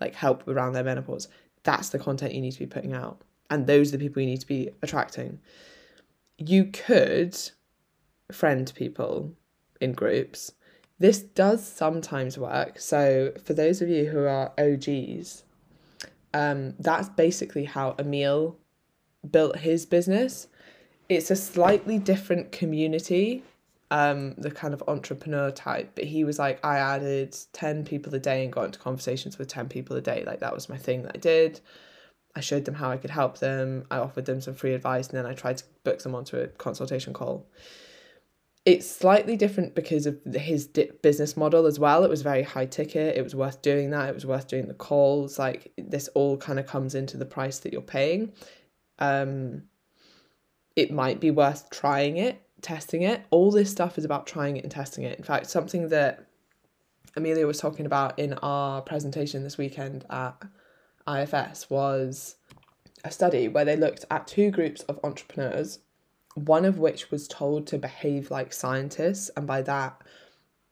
like 0.00 0.16
help 0.16 0.46
around 0.48 0.72
their 0.72 0.82
menopause. 0.82 1.28
That's 1.62 1.90
the 1.90 2.00
content 2.00 2.34
you 2.34 2.40
need 2.40 2.52
to 2.52 2.58
be 2.58 2.66
putting 2.66 2.92
out, 2.92 3.22
and 3.48 3.66
those 3.66 3.94
are 3.94 3.96
the 3.96 4.04
people 4.04 4.20
you 4.20 4.28
need 4.28 4.40
to 4.40 4.46
be 4.46 4.70
attracting. 4.82 5.38
You 6.36 6.64
could 6.64 7.38
friend 8.32 8.70
people 8.74 9.32
in 9.80 9.92
groups 9.92 10.50
this 10.98 11.20
does 11.20 11.66
sometimes 11.66 12.38
work. 12.38 12.78
So, 12.78 13.32
for 13.44 13.52
those 13.52 13.82
of 13.82 13.88
you 13.88 14.06
who 14.06 14.20
are 14.20 14.52
OGs, 14.58 15.44
um, 16.32 16.74
that's 16.78 17.08
basically 17.10 17.64
how 17.64 17.94
Emil 17.98 18.56
built 19.30 19.58
his 19.58 19.84
business. 19.84 20.48
It's 21.08 21.30
a 21.30 21.36
slightly 21.36 21.98
different 21.98 22.50
community, 22.50 23.42
um, 23.90 24.34
the 24.38 24.50
kind 24.50 24.74
of 24.74 24.82
entrepreneur 24.88 25.50
type, 25.50 25.92
but 25.94 26.04
he 26.04 26.24
was 26.24 26.38
like, 26.38 26.64
I 26.64 26.78
added 26.78 27.36
10 27.52 27.84
people 27.84 28.14
a 28.14 28.18
day 28.18 28.42
and 28.42 28.52
got 28.52 28.64
into 28.64 28.78
conversations 28.78 29.38
with 29.38 29.48
10 29.48 29.68
people 29.68 29.96
a 29.96 30.00
day. 30.00 30.24
Like, 30.26 30.40
that 30.40 30.54
was 30.54 30.68
my 30.68 30.76
thing 30.76 31.02
that 31.02 31.12
I 31.14 31.18
did. 31.18 31.60
I 32.34 32.40
showed 32.40 32.64
them 32.64 32.74
how 32.74 32.90
I 32.90 32.96
could 32.96 33.10
help 33.10 33.38
them. 33.38 33.84
I 33.90 33.98
offered 33.98 34.26
them 34.26 34.40
some 34.40 34.54
free 34.54 34.74
advice, 34.74 35.08
and 35.08 35.16
then 35.16 35.26
I 35.26 35.34
tried 35.34 35.58
to 35.58 35.64
book 35.84 36.00
them 36.02 36.14
onto 36.14 36.38
a 36.38 36.48
consultation 36.48 37.12
call 37.12 37.46
it's 38.66 38.90
slightly 38.90 39.36
different 39.36 39.76
because 39.76 40.06
of 40.06 40.18
his 40.34 40.66
business 40.66 41.36
model 41.36 41.66
as 41.66 41.78
well. 41.78 42.02
It 42.02 42.10
was 42.10 42.22
very 42.22 42.42
high 42.42 42.66
ticket. 42.66 43.16
It 43.16 43.22
was 43.22 43.32
worth 43.32 43.62
doing 43.62 43.90
that. 43.90 44.08
It 44.08 44.14
was 44.14 44.26
worth 44.26 44.48
doing 44.48 44.66
the 44.66 44.74
calls. 44.74 45.38
Like 45.38 45.72
this 45.78 46.08
all 46.08 46.36
kind 46.36 46.58
of 46.58 46.66
comes 46.66 46.96
into 46.96 47.16
the 47.16 47.24
price 47.24 47.60
that 47.60 47.72
you're 47.72 47.80
paying. 47.80 48.32
Um, 48.98 49.62
it 50.74 50.90
might 50.90 51.20
be 51.20 51.30
worth 51.30 51.70
trying 51.70 52.16
it, 52.16 52.42
testing 52.60 53.02
it. 53.02 53.24
All 53.30 53.52
this 53.52 53.70
stuff 53.70 53.98
is 53.98 54.04
about 54.04 54.26
trying 54.26 54.56
it 54.56 54.64
and 54.64 54.72
testing 54.72 55.04
it. 55.04 55.16
In 55.16 55.24
fact, 55.24 55.46
something 55.46 55.88
that 55.90 56.26
Amelia 57.14 57.46
was 57.46 57.60
talking 57.60 57.86
about 57.86 58.18
in 58.18 58.32
our 58.34 58.82
presentation 58.82 59.44
this 59.44 59.56
weekend 59.56 60.04
at 60.10 60.42
IFS 61.08 61.70
was 61.70 62.34
a 63.04 63.12
study 63.12 63.46
where 63.46 63.64
they 63.64 63.76
looked 63.76 64.04
at 64.10 64.26
two 64.26 64.50
groups 64.50 64.82
of 64.82 64.98
entrepreneurs 65.04 65.78
one 66.36 66.66
of 66.66 66.78
which 66.78 67.10
was 67.10 67.26
told 67.26 67.66
to 67.66 67.78
behave 67.78 68.30
like 68.30 68.52
scientists, 68.52 69.30
and 69.36 69.46
by 69.46 69.62
that, 69.62 70.02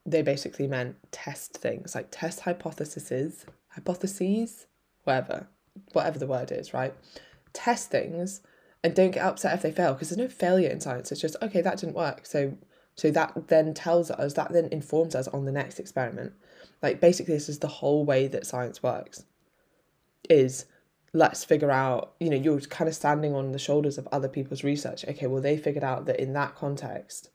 they 0.05 0.20
basically 0.20 0.66
meant 0.66 0.96
test 1.11 1.57
things, 1.57 1.94
like 1.94 2.09
test 2.11 2.40
hypotheses, 2.40 3.46
hypotheses, 3.68 4.66
whatever, 5.05 5.48
whatever 5.92 6.18
the 6.18 6.27
word 6.27 6.53
is, 6.53 6.74
right? 6.74 6.94
Test 7.55 7.90
things 7.90 8.42
and 8.83 8.94
don't 8.94 9.12
get 9.12 9.24
upset 9.24 9.55
if 9.55 9.62
they 9.62 9.72
fail 9.72 9.94
because 9.94 10.11
there's 10.11 10.18
no 10.18 10.29
failure 10.29 10.68
in 10.68 10.81
science. 10.81 11.11
It's 11.11 11.20
just 11.20 11.37
okay, 11.40 11.62
that 11.62 11.79
didn't 11.79 11.96
work. 11.96 12.27
So 12.27 12.59
so 12.94 13.11
that 13.11 13.48
then 13.48 13.72
tells 13.72 14.11
us, 14.11 14.35
that 14.35 14.53
then 14.53 14.68
informs 14.70 15.14
us 15.14 15.27
on 15.29 15.46
the 15.46 15.53
next 15.53 15.81
experiment. 15.81 16.35
Like 16.83 17.00
basically 17.00 17.35
this 17.35 17.48
is 17.48 17.59
the 17.59 17.66
whole 17.66 18.05
way 18.05 18.27
that 18.29 18.46
science 18.46 18.83
works. 18.83 19.24
Is 20.29 20.66
let's 21.14 21.44
figure 21.44 21.70
out, 21.70 22.14
you 22.18 22.29
know, 22.29 22.37
you're 22.37 22.61
kind 22.61 22.88
of 22.88 22.94
standing 22.94 23.35
on 23.35 23.53
the 23.53 23.59
shoulders 23.59 23.96
of 23.96 24.09
other 24.11 24.29
people's 24.29 24.64
research. 24.64 25.05
Okay, 25.07 25.29
well, 25.29 25.40
they 25.40 25.57
figured 25.57 25.85
out 25.85 26.07
that 26.07 26.20
in 26.20 26.33
that 26.33 26.57
context, 26.57 27.31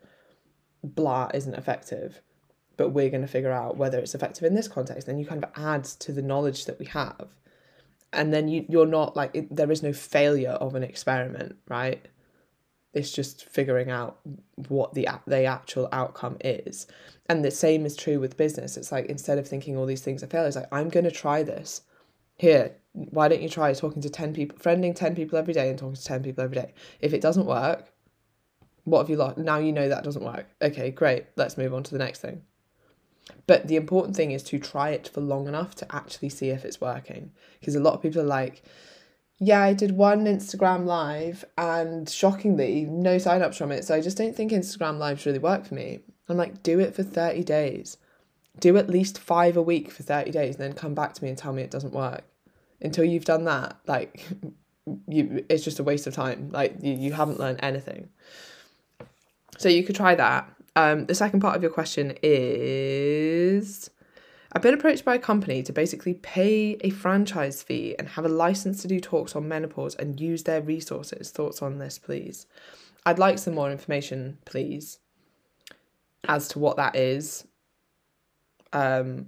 blah 0.83 1.31
isn't 1.33 1.55
effective, 1.55 2.21
but 2.75 2.89
we're 2.89 3.09
going 3.09 3.21
to 3.21 3.27
figure 3.27 3.53
out 3.53 3.77
whether 3.77 3.97
it's 3.97 4.13
effective 4.13 4.43
in 4.43 4.53
this 4.53 4.67
context. 4.67 5.07
Then 5.07 5.17
you 5.17 5.25
kind 5.25 5.43
of 5.43 5.49
add 5.55 5.85
to 5.85 6.11
the 6.11 6.21
knowledge 6.21 6.65
that 6.65 6.77
we 6.77 6.87
have. 6.87 7.29
And 8.11 8.33
then 8.33 8.49
you, 8.49 8.65
you're 8.67 8.85
not 8.85 9.15
like, 9.15 9.31
it, 9.33 9.55
there 9.55 9.71
is 9.71 9.81
no 9.81 9.93
failure 9.93 10.51
of 10.51 10.75
an 10.75 10.83
experiment, 10.83 11.55
right? 11.69 12.05
It's 12.93 13.11
just 13.11 13.45
figuring 13.45 13.91
out 13.91 14.19
what 14.67 14.93
the 14.93 15.07
the 15.27 15.45
actual 15.45 15.87
outcome 15.91 16.37
is. 16.43 16.87
And 17.27 17.45
the 17.45 17.51
same 17.51 17.85
is 17.85 17.95
true 17.95 18.19
with 18.19 18.35
business. 18.35 18.75
It's 18.75 18.91
like 18.91 19.05
instead 19.05 19.37
of 19.37 19.47
thinking 19.47 19.77
all 19.77 19.85
these 19.85 20.01
things 20.01 20.23
are 20.23 20.27
failures, 20.27 20.55
like 20.55 20.73
I'm 20.73 20.89
going 20.89 21.05
to 21.05 21.11
try 21.11 21.43
this. 21.43 21.83
Here, 22.37 22.75
why 23.09 23.27
don't 23.27 23.41
you 23.41 23.49
try 23.49 23.73
talking 23.73 24.01
to 24.01 24.09
10 24.09 24.33
people, 24.33 24.57
friending 24.57 24.95
10 24.95 25.15
people 25.15 25.37
every 25.37 25.53
day 25.53 25.69
and 25.69 25.77
talking 25.77 25.95
to 25.95 26.03
10 26.03 26.23
people 26.23 26.43
every 26.43 26.55
day? 26.55 26.73
If 26.99 27.13
it 27.13 27.21
doesn't 27.21 27.45
work, 27.45 27.91
what 28.83 28.99
have 28.99 29.09
you 29.09 29.15
lost? 29.15 29.37
Now 29.37 29.57
you 29.57 29.71
know 29.71 29.89
that 29.89 30.03
doesn't 30.03 30.23
work. 30.23 30.47
Okay, 30.61 30.91
great. 30.91 31.25
Let's 31.35 31.57
move 31.57 31.73
on 31.73 31.83
to 31.83 31.91
the 31.91 32.03
next 32.03 32.19
thing. 32.19 32.41
But 33.47 33.67
the 33.67 33.75
important 33.75 34.15
thing 34.15 34.31
is 34.31 34.43
to 34.43 34.59
try 34.59 34.89
it 34.89 35.07
for 35.07 35.21
long 35.21 35.47
enough 35.47 35.75
to 35.75 35.95
actually 35.95 36.29
see 36.29 36.49
if 36.49 36.65
it's 36.65 36.81
working. 36.81 37.31
Because 37.59 37.75
a 37.75 37.79
lot 37.79 37.93
of 37.93 38.01
people 38.01 38.21
are 38.21 38.25
like, 38.25 38.63
yeah, 39.39 39.61
I 39.61 39.73
did 39.73 39.91
one 39.91 40.25
Instagram 40.25 40.85
live 40.85 41.45
and 41.57 42.09
shockingly, 42.09 42.85
no 42.85 43.17
sign 43.17 43.41
ups 43.41 43.57
from 43.57 43.71
it. 43.71 43.85
So 43.85 43.95
I 43.95 44.01
just 44.01 44.17
don't 44.17 44.35
think 44.35 44.51
Instagram 44.51 44.97
lives 44.97 45.25
really 45.25 45.39
work 45.39 45.65
for 45.65 45.75
me. 45.75 45.99
I'm 46.27 46.37
like, 46.37 46.63
do 46.63 46.79
it 46.79 46.95
for 46.95 47.03
30 47.03 47.43
days. 47.43 47.97
Do 48.59 48.75
at 48.77 48.89
least 48.89 49.17
five 49.17 49.55
a 49.55 49.61
week 49.61 49.91
for 49.91 50.03
30 50.03 50.31
days 50.31 50.55
and 50.55 50.63
then 50.63 50.73
come 50.73 50.93
back 50.93 51.13
to 51.13 51.23
me 51.23 51.29
and 51.29 51.37
tell 51.37 51.53
me 51.53 51.61
it 51.61 51.71
doesn't 51.71 51.93
work 51.93 52.23
until 52.81 53.05
you've 53.05 53.25
done 53.25 53.45
that, 53.45 53.77
like 53.87 54.25
you 55.07 55.45
it's 55.49 55.63
just 55.63 55.79
a 55.79 55.83
waste 55.83 56.07
of 56.07 56.13
time. 56.13 56.49
Like 56.51 56.75
you, 56.81 56.93
you 56.93 57.13
haven't 57.13 57.39
learned 57.39 57.59
anything. 57.61 58.09
So 59.57 59.69
you 59.69 59.83
could 59.83 59.95
try 59.95 60.15
that. 60.15 60.49
Um, 60.75 61.05
the 61.07 61.15
second 61.15 61.41
part 61.41 61.55
of 61.55 61.61
your 61.61 61.71
question 61.71 62.13
is 62.23 63.89
I've 64.53 64.61
been 64.61 64.73
approached 64.73 65.05
by 65.05 65.15
a 65.15 65.19
company 65.19 65.61
to 65.63 65.73
basically 65.73 66.15
pay 66.15 66.77
a 66.81 66.89
franchise 66.89 67.61
fee 67.61 67.95
and 67.99 68.07
have 68.09 68.25
a 68.25 68.29
license 68.29 68.81
to 68.81 68.87
do 68.87 68.99
talks 68.99 69.35
on 69.35 69.47
menopause 69.47 69.95
and 69.95 70.19
use 70.19 70.43
their 70.43 70.61
resources. 70.61 71.29
Thoughts 71.29 71.61
on 71.61 71.77
this, 71.77 71.99
please? 71.99 72.47
I'd 73.05 73.19
like 73.19 73.37
some 73.37 73.55
more 73.55 73.71
information, 73.71 74.39
please, 74.45 74.99
as 76.27 76.47
to 76.49 76.59
what 76.59 76.77
that 76.77 76.95
is. 76.95 77.45
Um, 78.73 79.27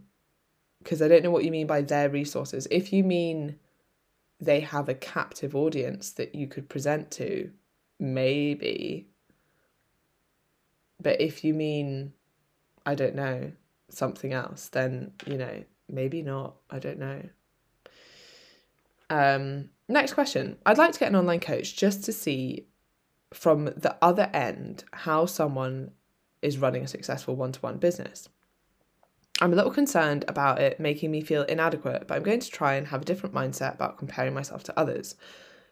because 0.84 1.02
I 1.02 1.08
don't 1.08 1.24
know 1.24 1.32
what 1.32 1.44
you 1.44 1.52
mean 1.52 1.68
by 1.68 1.82
their 1.82 2.10
resources. 2.10 2.68
If 2.72 2.92
you 2.92 3.04
mean 3.04 3.58
they 4.40 4.62
have 4.62 4.90
a 4.90 4.96
captive 4.96 5.56
audience 5.56 6.12
that 6.14 6.34
you 6.34 6.48
could 6.48 6.68
present 6.68 7.12
to, 7.12 7.52
maybe. 8.00 9.08
But 11.00 11.22
if 11.22 11.44
you 11.44 11.54
mean, 11.54 12.14
I 12.86 12.96
don't 12.96 13.16
know, 13.16 13.52
something 13.90 14.34
else, 14.34 14.70
then, 14.70 15.14
you 15.28 15.38
know, 15.38 15.64
maybe 15.88 16.22
not. 16.22 16.56
I 16.70 16.80
don't 16.80 17.00
know. 17.00 17.22
Um, 19.10 19.70
next 19.88 20.14
question. 20.14 20.58
I'd 20.66 20.78
like 20.78 20.94
to 20.94 21.00
get 21.00 21.10
an 21.10 21.16
online 21.16 21.40
coach 21.42 21.76
just 21.76 22.04
to 22.06 22.14
see 22.14 22.68
from 23.34 23.66
the 23.66 23.96
other 24.02 24.30
end 24.34 24.84
how 24.92 25.26
someone 25.26 25.92
is 26.42 26.58
running 26.58 26.84
a 26.84 26.88
successful 26.88 27.36
one 27.36 27.52
to 27.52 27.60
one 27.60 27.78
business. 27.78 28.30
I'm 29.42 29.54
a 29.54 29.56
little 29.56 29.72
concerned 29.72 30.24
about 30.28 30.62
it 30.62 30.80
making 30.80 31.10
me 31.10 31.22
feel 31.22 31.42
inadequate, 31.42 32.08
but 32.08 32.16
I'm 32.16 32.22
going 32.22 32.40
to 32.40 32.50
try 32.50 32.76
and 32.76 32.88
have 32.88 33.02
a 33.02 33.06
different 33.06 33.34
mindset 33.34 33.74
about 33.74 33.98
comparing 33.98 34.36
myself 34.36 34.64
to 34.66 34.80
others. 34.80 35.16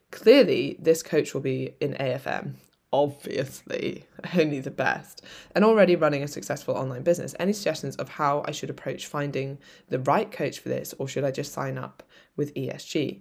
Clearly, 0.10 0.76
this 0.80 1.04
coach 1.04 1.36
will 1.36 1.42
be 1.42 1.76
in 1.80 1.94
AFM, 1.94 2.56
obviously, 2.92 4.06
only 4.36 4.60
the 4.60 4.72
best, 4.72 5.24
and 5.54 5.64
already 5.64 5.96
running 5.96 6.24
a 6.24 6.28
successful 6.28 6.74
online 6.74 7.04
business. 7.04 7.36
Any 7.40 7.54
suggestions 7.54 7.96
of 7.98 8.10
how 8.10 8.44
I 8.46 8.52
should 8.52 8.72
approach 8.72 9.06
finding 9.06 9.60
the 9.90 10.00
right 10.00 10.32
coach 10.32 10.58
for 10.58 10.70
this, 10.70 10.96
or 10.98 11.08
should 11.08 11.24
I 11.24 11.30
just 11.30 11.54
sign 11.54 11.78
up 11.78 12.02
with 12.36 12.56
ESG? 12.56 13.20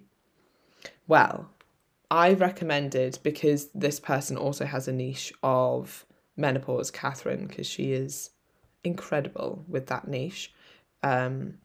Well, 1.07 1.51
I 2.09 2.33
recommended 2.33 3.19
because 3.21 3.69
this 3.75 3.99
person 3.99 4.35
also 4.35 4.65
has 4.65 4.87
a 4.87 4.91
niche 4.91 5.31
of 5.43 6.07
menopause, 6.35 6.89
Catherine, 6.89 7.45
because 7.45 7.67
she 7.67 7.91
is 7.91 8.31
incredible 8.83 9.65
with 9.67 9.87
that 9.87 10.07
niche. 10.07 10.53
Um, 11.03 11.55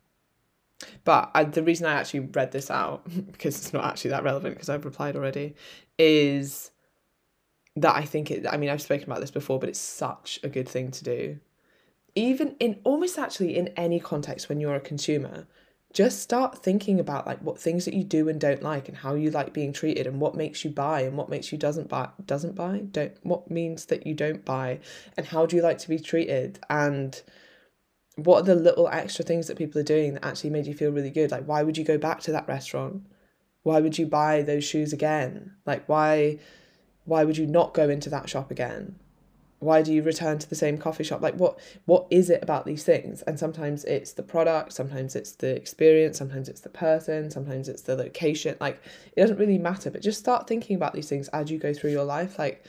but 1.04 1.30
I, 1.34 1.44
the 1.44 1.62
reason 1.62 1.86
I 1.86 1.94
actually 1.94 2.20
read 2.20 2.52
this 2.52 2.70
out, 2.70 3.04
because 3.32 3.56
it's 3.56 3.72
not 3.72 3.84
actually 3.84 4.10
that 4.10 4.24
relevant 4.24 4.54
because 4.54 4.68
I've 4.68 4.84
replied 4.84 5.16
already, 5.16 5.54
is 5.98 6.70
that 7.76 7.96
I 7.96 8.04
think 8.04 8.30
it, 8.30 8.46
I 8.48 8.56
mean, 8.56 8.70
I've 8.70 8.82
spoken 8.82 9.04
about 9.04 9.20
this 9.20 9.30
before, 9.30 9.58
but 9.58 9.68
it's 9.68 9.80
such 9.80 10.40
a 10.42 10.48
good 10.48 10.68
thing 10.68 10.90
to 10.92 11.04
do. 11.04 11.38
Even 12.14 12.54
in 12.60 12.78
almost 12.84 13.18
actually 13.18 13.56
in 13.56 13.68
any 13.68 13.98
context 13.98 14.48
when 14.48 14.60
you're 14.60 14.76
a 14.76 14.80
consumer, 14.80 15.46
just 15.94 16.20
start 16.20 16.58
thinking 16.58 16.98
about 16.98 17.26
like 17.26 17.40
what 17.40 17.58
things 17.58 17.84
that 17.84 17.94
you 17.94 18.02
do 18.02 18.28
and 18.28 18.40
don't 18.40 18.62
like 18.62 18.88
and 18.88 18.98
how 18.98 19.14
you 19.14 19.30
like 19.30 19.54
being 19.54 19.72
treated 19.72 20.06
and 20.06 20.20
what 20.20 20.34
makes 20.34 20.64
you 20.64 20.70
buy 20.70 21.00
and 21.02 21.16
what 21.16 21.28
makes 21.28 21.52
you 21.52 21.56
doesn't 21.56 21.88
buy 21.88 22.08
doesn't 22.26 22.56
buy 22.56 22.78
don't 22.90 23.14
what 23.22 23.50
means 23.50 23.86
that 23.86 24.06
you 24.06 24.12
don't 24.12 24.44
buy 24.44 24.78
and 25.16 25.26
how 25.26 25.46
do 25.46 25.54
you 25.54 25.62
like 25.62 25.78
to 25.78 25.88
be 25.88 25.98
treated 25.98 26.58
and 26.68 27.22
what 28.16 28.40
are 28.40 28.46
the 28.46 28.54
little 28.54 28.88
extra 28.88 29.24
things 29.24 29.46
that 29.46 29.56
people 29.58 29.80
are 29.80 29.84
doing 29.84 30.14
that 30.14 30.24
actually 30.24 30.50
made 30.50 30.66
you 30.66 30.74
feel 30.74 30.90
really 30.90 31.10
good? 31.10 31.30
Like 31.30 31.46
why 31.46 31.62
would 31.62 31.76
you 31.76 31.84
go 31.84 31.98
back 31.98 32.20
to 32.22 32.32
that 32.32 32.46
restaurant? 32.46 33.02
Why 33.62 33.80
would 33.80 33.98
you 33.98 34.06
buy 34.06 34.42
those 34.42 34.64
shoes 34.64 34.92
again? 34.92 35.52
Like 35.66 35.88
why 35.88 36.38
why 37.04 37.24
would 37.24 37.36
you 37.36 37.46
not 37.46 37.74
go 37.74 37.88
into 37.88 38.10
that 38.10 38.28
shop 38.28 38.50
again 38.50 38.98
why 39.64 39.82
do 39.82 39.92
you 39.92 40.02
return 40.02 40.38
to 40.38 40.48
the 40.48 40.54
same 40.54 40.78
coffee 40.78 41.04
shop? 41.04 41.22
Like 41.22 41.34
what 41.34 41.58
what 41.86 42.06
is 42.10 42.30
it 42.30 42.42
about 42.42 42.66
these 42.66 42.84
things? 42.84 43.22
And 43.22 43.38
sometimes 43.38 43.84
it's 43.84 44.12
the 44.12 44.22
product 44.22 44.72
sometimes 44.72 45.16
it's 45.16 45.32
the 45.32 45.56
experience 45.56 46.18
sometimes 46.18 46.48
it's 46.48 46.60
the 46.60 46.68
person 46.68 47.30
sometimes 47.30 47.68
it's 47.68 47.82
the 47.82 47.96
location. 47.96 48.56
Like 48.60 48.82
it 49.16 49.20
doesn't 49.20 49.38
really 49.38 49.58
matter 49.58 49.90
but 49.90 50.02
just 50.02 50.18
start 50.18 50.46
thinking 50.46 50.76
about 50.76 50.92
these 50.92 51.08
things 51.08 51.28
as 51.28 51.50
you 51.50 51.58
go 51.58 51.72
through 51.72 51.90
your 51.92 52.04
life. 52.04 52.38
Like 52.38 52.64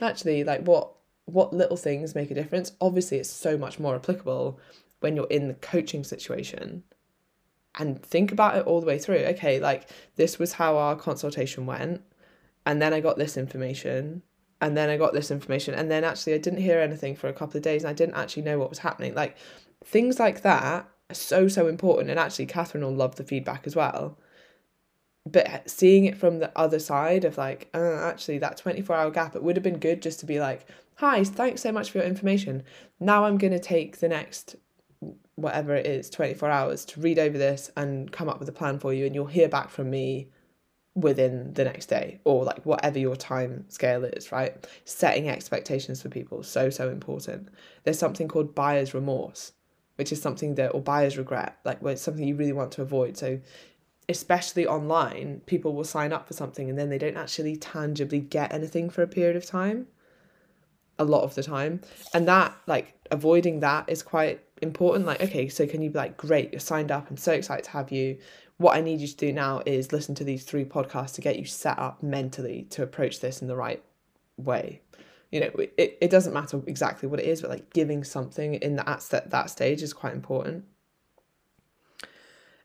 actually 0.00 0.42
like 0.44 0.62
what 0.62 0.92
what 1.26 1.52
little 1.52 1.76
things 1.76 2.14
make 2.14 2.30
a 2.30 2.34
difference? 2.34 2.72
Obviously 2.80 3.18
it's 3.18 3.30
so 3.30 3.58
much 3.58 3.78
more 3.78 3.94
applicable 3.94 4.58
when 5.00 5.14
you're 5.14 5.26
in 5.26 5.48
the 5.48 5.54
coaching 5.54 6.02
situation. 6.02 6.82
And 7.78 8.02
think 8.02 8.32
about 8.32 8.56
it 8.56 8.66
all 8.66 8.80
the 8.80 8.86
way 8.86 8.98
through. 8.98 9.18
Okay 9.34 9.60
like 9.60 9.88
this 10.16 10.38
was 10.38 10.54
how 10.54 10.76
our 10.76 10.96
consultation 10.96 11.66
went 11.66 12.02
and 12.68 12.82
then 12.82 12.92
i 12.92 13.00
got 13.00 13.16
this 13.16 13.36
information 13.36 14.22
and 14.60 14.76
then 14.76 14.90
I 14.90 14.96
got 14.96 15.12
this 15.12 15.30
information 15.30 15.74
and 15.74 15.90
then 15.90 16.04
actually 16.04 16.34
I 16.34 16.38
didn't 16.38 16.60
hear 16.60 16.80
anything 16.80 17.14
for 17.14 17.28
a 17.28 17.32
couple 17.32 17.56
of 17.56 17.62
days 17.62 17.82
and 17.82 17.90
I 17.90 17.94
didn't 17.94 18.16
actually 18.16 18.42
know 18.42 18.58
what 18.58 18.70
was 18.70 18.80
happening. 18.80 19.14
Like 19.14 19.36
things 19.84 20.18
like 20.18 20.42
that 20.42 20.62
are 21.10 21.14
so 21.14 21.48
so 21.48 21.68
important 21.68 22.10
and 22.10 22.18
actually 22.18 22.46
Catherine 22.46 22.84
will 22.84 22.94
love 22.94 23.16
the 23.16 23.24
feedback 23.24 23.66
as 23.66 23.76
well. 23.76 24.18
But 25.24 25.70
seeing 25.70 26.06
it 26.06 26.16
from 26.16 26.38
the 26.38 26.56
other 26.58 26.78
side 26.78 27.24
of 27.24 27.38
like 27.38 27.68
uh, 27.74 28.02
actually 28.04 28.38
that 28.38 28.56
24 28.56 28.96
hour 28.96 29.10
gap 29.10 29.36
it 29.36 29.42
would 29.42 29.56
have 29.56 29.62
been 29.62 29.78
good 29.78 30.02
just 30.02 30.20
to 30.20 30.26
be 30.26 30.40
like 30.40 30.66
hi 30.96 31.22
thanks 31.22 31.62
so 31.62 31.70
much 31.70 31.90
for 31.90 31.98
your 31.98 32.06
information. 32.06 32.64
Now 32.98 33.24
I'm 33.24 33.38
to 33.38 33.58
take 33.60 33.98
the 33.98 34.08
next 34.08 34.56
whatever 35.36 35.76
it 35.76 35.86
is 35.86 36.10
24 36.10 36.50
hours 36.50 36.84
to 36.84 37.00
read 37.00 37.18
over 37.18 37.38
this 37.38 37.70
and 37.76 38.10
come 38.10 38.28
up 38.28 38.40
with 38.40 38.48
a 38.48 38.52
plan 38.52 38.80
for 38.80 38.92
you 38.92 39.06
and 39.06 39.14
you'll 39.14 39.26
hear 39.26 39.48
back 39.48 39.70
from 39.70 39.88
me 39.88 40.28
within 41.00 41.52
the 41.54 41.64
next 41.64 41.86
day 41.86 42.20
or 42.24 42.44
like 42.44 42.64
whatever 42.64 42.98
your 42.98 43.16
time 43.16 43.64
scale 43.68 44.04
is, 44.04 44.32
right? 44.32 44.66
Setting 44.84 45.28
expectations 45.28 46.02
for 46.02 46.08
people 46.08 46.42
so 46.42 46.70
so 46.70 46.88
important. 46.90 47.48
There's 47.84 47.98
something 47.98 48.28
called 48.28 48.54
buyer's 48.54 48.94
remorse, 48.94 49.52
which 49.96 50.12
is 50.12 50.20
something 50.20 50.54
that 50.56 50.68
or 50.74 50.80
buyer's 50.80 51.18
regret, 51.18 51.58
like 51.64 51.80
where 51.82 51.92
it's 51.92 52.02
something 52.02 52.26
you 52.26 52.36
really 52.36 52.52
want 52.52 52.72
to 52.72 52.82
avoid. 52.82 53.16
So 53.16 53.40
especially 54.08 54.66
online, 54.66 55.42
people 55.46 55.74
will 55.74 55.84
sign 55.84 56.12
up 56.12 56.26
for 56.26 56.34
something 56.34 56.70
and 56.70 56.78
then 56.78 56.88
they 56.88 56.98
don't 56.98 57.16
actually 57.16 57.56
tangibly 57.56 58.20
get 58.20 58.52
anything 58.52 58.90
for 58.90 59.02
a 59.02 59.08
period 59.08 59.36
of 59.36 59.44
time. 59.44 59.86
A 60.98 61.04
lot 61.04 61.22
of 61.22 61.34
the 61.34 61.42
time. 61.42 61.80
And 62.12 62.26
that 62.26 62.56
like 62.66 62.94
avoiding 63.10 63.60
that 63.60 63.88
is 63.88 64.02
quite 64.02 64.40
important. 64.62 65.06
Like, 65.06 65.22
okay, 65.22 65.48
so 65.48 65.66
can 65.66 65.82
you 65.82 65.90
be 65.90 65.98
like, 65.98 66.16
great, 66.16 66.52
you're 66.52 66.60
signed 66.60 66.90
up, 66.90 67.10
I'm 67.10 67.16
so 67.16 67.32
excited 67.32 67.64
to 67.64 67.70
have 67.70 67.92
you 67.92 68.18
what 68.58 68.76
I 68.76 68.80
need 68.80 69.00
you 69.00 69.06
to 69.06 69.16
do 69.16 69.32
now 69.32 69.62
is 69.64 69.92
listen 69.92 70.14
to 70.16 70.24
these 70.24 70.44
three 70.44 70.64
podcasts 70.64 71.14
to 71.14 71.20
get 71.20 71.38
you 71.38 71.44
set 71.44 71.78
up 71.78 72.02
mentally 72.02 72.66
to 72.70 72.82
approach 72.82 73.20
this 73.20 73.40
in 73.40 73.48
the 73.48 73.56
right 73.56 73.82
way. 74.36 74.82
You 75.30 75.40
know, 75.40 75.50
it, 75.76 75.98
it 76.00 76.10
doesn't 76.10 76.32
matter 76.32 76.60
exactly 76.66 77.08
what 77.08 77.20
it 77.20 77.26
is, 77.26 77.40
but 77.40 77.50
like 77.50 77.72
giving 77.72 78.02
something 78.02 78.54
in 78.54 78.76
that 78.76 79.12
at 79.12 79.30
that 79.30 79.50
stage 79.50 79.82
is 79.82 79.92
quite 79.92 80.12
important. 80.12 80.64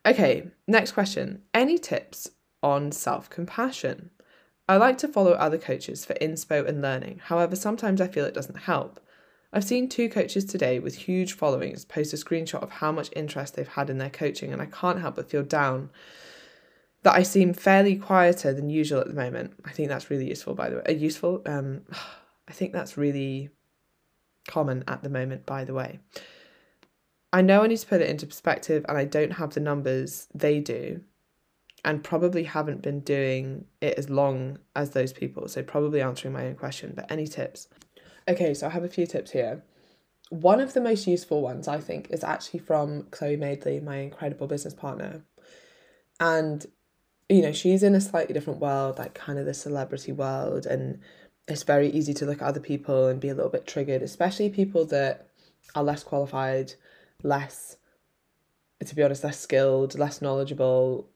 Okay, 0.05 0.47
next 0.67 0.93
question. 0.93 1.43
Any 1.53 1.77
tips 1.77 2.29
on 2.61 2.91
self 2.91 3.29
compassion? 3.29 4.09
I 4.67 4.77
like 4.77 4.97
to 4.99 5.07
follow 5.07 5.33
other 5.33 5.57
coaches 5.57 6.05
for 6.05 6.13
inspo 6.15 6.67
and 6.67 6.81
learning. 6.81 7.21
However, 7.25 7.55
sometimes 7.55 8.01
I 8.01 8.07
feel 8.07 8.25
it 8.25 8.33
doesn't 8.33 8.59
help. 8.59 8.99
I've 9.53 9.63
seen 9.63 9.87
two 9.87 10.09
coaches 10.09 10.45
today 10.45 10.79
with 10.79 10.95
huge 10.95 11.33
followings 11.33 11.85
post 11.85 12.11
a 12.11 12.15
screenshot 12.15 12.63
of 12.63 12.71
how 12.71 12.91
much 12.91 13.11
interest 13.15 13.55
they've 13.55 13.67
had 13.67 13.91
in 13.91 13.99
their 13.99 14.09
coaching, 14.09 14.51
and 14.51 14.59
I 14.59 14.65
can't 14.65 14.99
help 14.99 15.15
but 15.15 15.29
feel 15.29 15.43
down 15.43 15.91
that 17.03 17.13
I 17.13 17.21
seem 17.21 17.53
fairly 17.53 17.95
quieter 17.95 18.51
than 18.51 18.71
usual 18.71 18.99
at 18.99 19.07
the 19.07 19.13
moment. 19.13 19.53
I 19.63 19.71
think 19.71 19.89
that's 19.89 20.09
really 20.09 20.27
useful, 20.27 20.55
by 20.55 20.69
the 20.69 20.77
way. 20.77 20.83
Uh, 20.89 20.93
useful. 20.93 21.43
Um, 21.45 21.81
I 22.47 22.51
think 22.51 22.73
that's 22.73 22.97
really 22.97 23.49
common 24.47 24.83
at 24.87 25.03
the 25.03 25.09
moment, 25.09 25.45
by 25.45 25.63
the 25.63 25.73
way. 25.73 25.99
I 27.31 27.41
know 27.41 27.63
I 27.63 27.67
need 27.67 27.77
to 27.77 27.87
put 27.87 28.01
it 28.01 28.09
into 28.09 28.25
perspective, 28.25 28.83
and 28.89 28.97
I 28.97 29.05
don't 29.05 29.31
have 29.31 29.53
the 29.53 29.59
numbers 29.59 30.27
they 30.33 30.59
do, 30.59 31.01
and 31.85 32.03
probably 32.03 32.43
haven't 32.43 32.81
been 32.81 33.01
doing 33.01 33.65
it 33.81 33.99
as 33.99 34.09
long 34.09 34.57
as 34.75 34.91
those 34.91 35.13
people. 35.13 35.47
So, 35.47 35.61
probably 35.61 36.01
answering 36.01 36.33
my 36.33 36.47
own 36.47 36.55
question. 36.55 36.93
But 36.95 37.11
any 37.11 37.27
tips? 37.27 37.67
Okay, 38.27 38.53
so 38.53 38.67
I 38.67 38.69
have 38.69 38.83
a 38.83 38.89
few 38.89 39.05
tips 39.05 39.31
here. 39.31 39.63
One 40.29 40.59
of 40.59 40.73
the 40.73 40.81
most 40.81 41.07
useful 41.07 41.41
ones, 41.41 41.67
I 41.67 41.79
think, 41.79 42.09
is 42.09 42.23
actually 42.23 42.61
from 42.61 43.03
Chloe 43.11 43.35
Madeley, 43.35 43.79
my 43.79 43.97
incredible 43.97 44.47
business 44.47 44.73
partner. 44.73 45.23
And, 46.19 46.65
you 47.27 47.41
know, 47.41 47.51
she's 47.51 47.83
in 47.83 47.95
a 47.95 48.01
slightly 48.01 48.33
different 48.33 48.59
world, 48.59 48.97
like 48.97 49.13
kind 49.13 49.37
of 49.37 49.45
the 49.45 49.53
celebrity 49.53 50.13
world. 50.13 50.65
And 50.65 51.01
it's 51.47 51.63
very 51.63 51.89
easy 51.89 52.13
to 52.15 52.25
look 52.25 52.41
at 52.41 52.47
other 52.47 52.61
people 52.61 53.07
and 53.07 53.19
be 53.19 53.29
a 53.29 53.35
little 53.35 53.51
bit 53.51 53.67
triggered, 53.67 54.01
especially 54.01 54.49
people 54.49 54.85
that 54.85 55.27
are 55.75 55.83
less 55.83 56.03
qualified, 56.03 56.73
less, 57.21 57.77
to 58.83 58.95
be 58.95 59.03
honest, 59.03 59.23
less 59.23 59.39
skilled, 59.39 59.99
less 59.99 60.21
knowledgeable, 60.21 61.09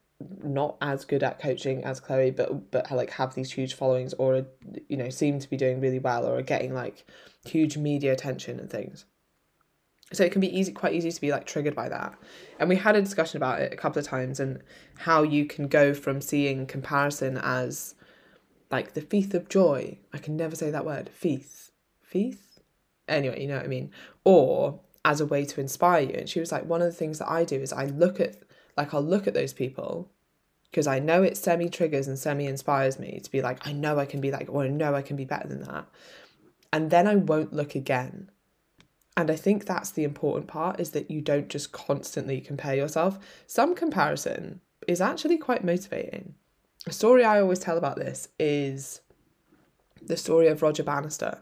not 0.43 0.77
as 0.82 1.06
good 1.06 1.23
at 1.23 1.39
coaching 1.39 1.84
as 1.84 1.99
Chloe, 1.99 2.32
but 2.32 2.71
but 2.71 2.91
like 2.91 3.12
have 3.12 3.36
these 3.36 3.51
huge 3.51 3.73
followings 3.73 4.13
or 4.15 4.45
you 4.89 4.97
know 4.97 5.10
seem 5.10 5.39
to 5.39 5.49
be 5.49 5.58
doing 5.58 5.80
really 5.80 5.99
well 5.99 6.25
or 6.25 6.38
are 6.38 6.43
getting 6.43 6.73
like 6.73 7.06
huge 7.45 7.77
media 7.77 8.13
attention 8.13 8.60
and 8.60 8.69
things. 8.69 9.06
So 10.13 10.23
it 10.23 10.32
can 10.32 10.39
be 10.39 10.58
easy, 10.58 10.71
quite 10.71 10.93
easy 10.93 11.12
to 11.12 11.21
be 11.21 11.32
like 11.32 11.45
triggered 11.45 11.75
by 11.75 11.89
that. 11.89 12.17
And 12.60 12.69
we 12.69 12.77
had 12.77 12.95
a 12.95 13.01
discussion 13.01 13.38
about 13.38 13.60
it 13.62 13.73
a 13.73 13.75
couple 13.75 13.99
of 13.99 14.06
times 14.06 14.39
and 14.39 14.62
how 14.99 15.23
you 15.23 15.45
can 15.45 15.67
go 15.67 15.93
from 15.93 16.21
seeing 16.21 16.65
comparison 16.65 17.38
as 17.38 17.93
like 18.71 18.93
the 18.93 19.01
thief 19.01 19.34
of 19.34 19.49
joy. 19.49 19.99
I 20.13 20.17
can 20.19 20.38
never 20.38 20.56
say 20.56 20.71
that 20.71 20.86
word. 20.86 21.10
Thief, 21.13 21.71
thief. 22.06 22.60
Anyway, 23.10 23.41
you 23.41 23.47
know 23.47 23.58
what 23.58 23.65
I 23.65 23.69
mean. 23.69 23.91
Or 24.23 24.80
as 25.03 25.21
a 25.21 25.25
way 25.25 25.45
to 25.45 25.62
inspire 25.62 26.01
you. 26.01 26.13
And 26.13 26.30
she 26.30 26.39
was 26.39 26.51
like, 26.51 26.65
one 26.65 26.82
of 26.82 26.88
the 26.88 26.97
things 26.97 27.19
that 27.19 27.30
I 27.30 27.43
do 27.43 27.56
is 27.60 27.71
I 27.71 27.86
look 27.86 28.19
at, 28.19 28.38
like, 28.77 28.93
I'll 28.93 29.01
look 29.01 29.27
at 29.27 29.33
those 29.33 29.53
people 29.53 30.09
because 30.71 30.87
I 30.87 30.99
know 30.99 31.23
it 31.23 31.37
semi 31.37 31.69
triggers 31.69 32.07
and 32.07 32.17
semi 32.17 32.45
inspires 32.45 32.99
me 32.99 33.19
to 33.23 33.31
be 33.31 33.41
like, 33.41 33.65
I 33.67 33.73
know 33.73 33.99
I 33.99 34.05
can 34.05 34.21
be 34.21 34.31
like, 34.31 34.47
or 34.49 34.63
I 34.63 34.67
know 34.67 34.93
I 34.93 35.01
can 35.01 35.15
be 35.15 35.25
better 35.25 35.47
than 35.47 35.63
that. 35.63 35.87
And 36.71 36.91
then 36.91 37.07
I 37.07 37.15
won't 37.15 37.53
look 37.53 37.75
again. 37.75 38.29
And 39.15 39.31
I 39.31 39.35
think 39.35 39.65
that's 39.65 39.91
the 39.91 40.03
important 40.03 40.47
part 40.47 40.79
is 40.79 40.91
that 40.91 41.09
you 41.09 41.21
don't 41.21 41.49
just 41.49 41.71
constantly 41.71 42.39
compare 42.39 42.75
yourself. 42.75 43.17
Some 43.47 43.73
comparison 43.73 44.61
is 44.87 45.01
actually 45.01 45.37
quite 45.39 45.63
motivating. 45.63 46.35
A 46.85 46.91
story 46.91 47.23
I 47.23 47.41
always 47.41 47.59
tell 47.59 47.77
about 47.77 47.95
this 47.95 48.27
is 48.37 49.01
the 50.05 50.17
story 50.17 50.47
of 50.47 50.61
Roger 50.61 50.83
Bannister. 50.83 51.39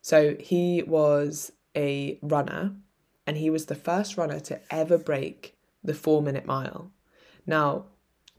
So 0.00 0.34
he 0.40 0.82
was 0.82 1.52
a 1.76 2.18
runner 2.22 2.72
and 3.26 3.36
he 3.36 3.50
was 3.50 3.66
the 3.66 3.74
first 3.74 4.16
runner 4.16 4.40
to 4.40 4.60
ever 4.70 4.96
break 4.96 5.56
the 5.82 5.94
four 5.94 6.22
minute 6.22 6.46
mile. 6.46 6.92
Now, 7.46 7.86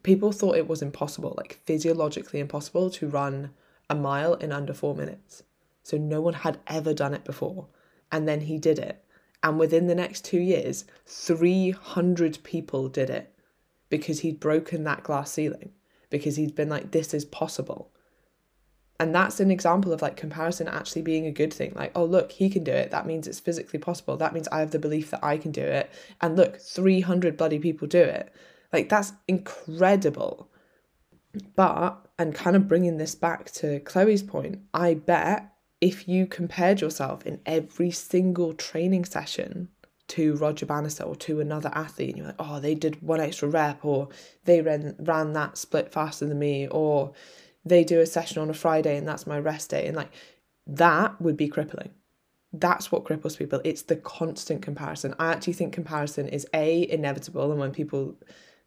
people 0.04 0.32
thought 0.32 0.58
it 0.58 0.67
was 0.67 0.82
impossible, 0.82 1.34
like 1.38 1.60
physiologically 1.65 2.39
impossible, 2.39 2.89
to 2.91 3.08
run 3.08 3.51
a 3.89 3.95
mile 3.95 4.36
in 4.36 4.51
under 4.51 4.73
four 4.73 4.95
minutes. 4.95 5.43
So 5.84 5.97
no 5.97 6.21
one 6.21 6.34
had 6.34 6.60
ever 6.67 6.93
done 6.93 7.13
it 7.13 7.23
before. 7.23 7.67
And 8.12 8.27
then 8.27 8.41
he 8.41 8.58
did 8.58 8.80
it. 8.80 9.04
And 9.43 9.58
within 9.58 9.88
the 9.88 9.95
next 9.95 10.23
two 10.23 10.39
years, 10.39 10.86
300 11.08 12.43
people 12.43 12.89
did 12.89 13.10
it 13.10 13.34
because 13.89 14.19
he'd 14.19 14.39
broken 14.39 14.84
that 14.84 15.04
glass 15.04 15.32
ceiling, 15.32 15.71
because 16.10 16.36
he'd 16.36 16.56
been 16.56 16.69
like, 16.69 16.91
this 16.91 17.13
is 17.13 17.25
possible. 17.25 17.91
And 19.02 19.16
that's 19.16 19.40
an 19.40 19.50
example 19.50 19.94
of 19.94 20.04
like 20.04 20.16
comparison 20.16 20.68
actually 20.68 21.02
being 21.02 21.26
a 21.26 21.32
good 21.32 21.52
thing. 21.52 21.74
Like, 21.76 21.92
oh, 21.96 22.06
look, 22.06 22.32
he 22.32 22.52
can 22.52 22.64
do 22.64 22.72
it. 22.72 22.92
That 22.92 23.08
means 23.08 23.26
it's 23.26 23.40
physically 23.40 23.80
possible. 23.80 24.16
That 24.16 24.32
means 24.32 24.48
I 24.50 24.60
have 24.60 24.70
the 24.70 24.78
belief 24.78 25.10
that 25.10 25.26
I 25.26 25.38
can 25.38 25.52
do 25.52 25.64
it. 25.64 25.92
And 26.22 26.36
look, 26.36 26.58
300 26.58 27.36
bloody 27.36 27.58
people 27.58 27.88
do 27.88 27.98
it. 27.98 28.32
Like, 28.72 28.90
that's 28.90 29.14
incredible. 29.28 30.52
But, 31.56 31.98
and 32.20 32.36
kind 32.36 32.56
of 32.56 32.68
bringing 32.68 32.98
this 32.98 33.16
back 33.16 33.50
to 33.54 33.80
Chloe's 33.80 34.22
point, 34.22 34.60
I 34.72 34.94
bet 34.94 35.52
if 35.82 36.08
you 36.08 36.28
compared 36.28 36.80
yourself 36.80 37.26
in 37.26 37.40
every 37.44 37.90
single 37.90 38.54
training 38.54 39.06
session 39.06 39.70
to 40.10 40.36
Roger 40.36 40.68
Bannister 40.68 41.06
or 41.06 41.16
to 41.16 41.40
another 41.40 41.72
athlete, 41.74 42.10
and 42.10 42.18
you're 42.20 42.28
like, 42.28 42.36
oh, 42.38 42.60
they 42.60 42.76
did 42.76 43.02
one 43.02 43.20
extra 43.20 43.48
rep, 43.50 43.84
or 43.84 44.10
they 44.46 44.62
ran, 44.62 44.96
ran 45.00 45.34
that 45.34 45.58
split 45.58 45.92
faster 45.92 46.28
than 46.28 46.38
me, 46.38 46.68
or 46.68 47.14
they 47.65 47.84
do 47.84 48.00
a 48.00 48.06
session 48.06 48.41
on 48.41 48.50
a 48.50 48.54
Friday 48.54 48.97
and 48.97 49.08
that's 49.08 49.28
my 49.28 49.39
rest 49.39 49.69
day. 49.69 49.88
And 49.88 49.95
like 49.95 50.12
that 50.67 51.19
would 51.21 51.38
be 51.38 51.47
crippling. 51.47 51.91
That's 52.54 52.91
what 52.91 53.06
cripples 53.06 53.38
people. 53.38 53.62
It's 53.63 53.84
the 53.84 53.95
constant 53.95 54.62
comparison. 54.62 55.15
I 55.19 55.32
actually 55.32 55.54
think 55.54 55.74
comparison 55.74 56.28
is 56.28 56.45
A, 56.54 56.89
inevitable. 56.89 57.52
And 57.52 57.60
when 57.60 57.71
people 57.71 58.15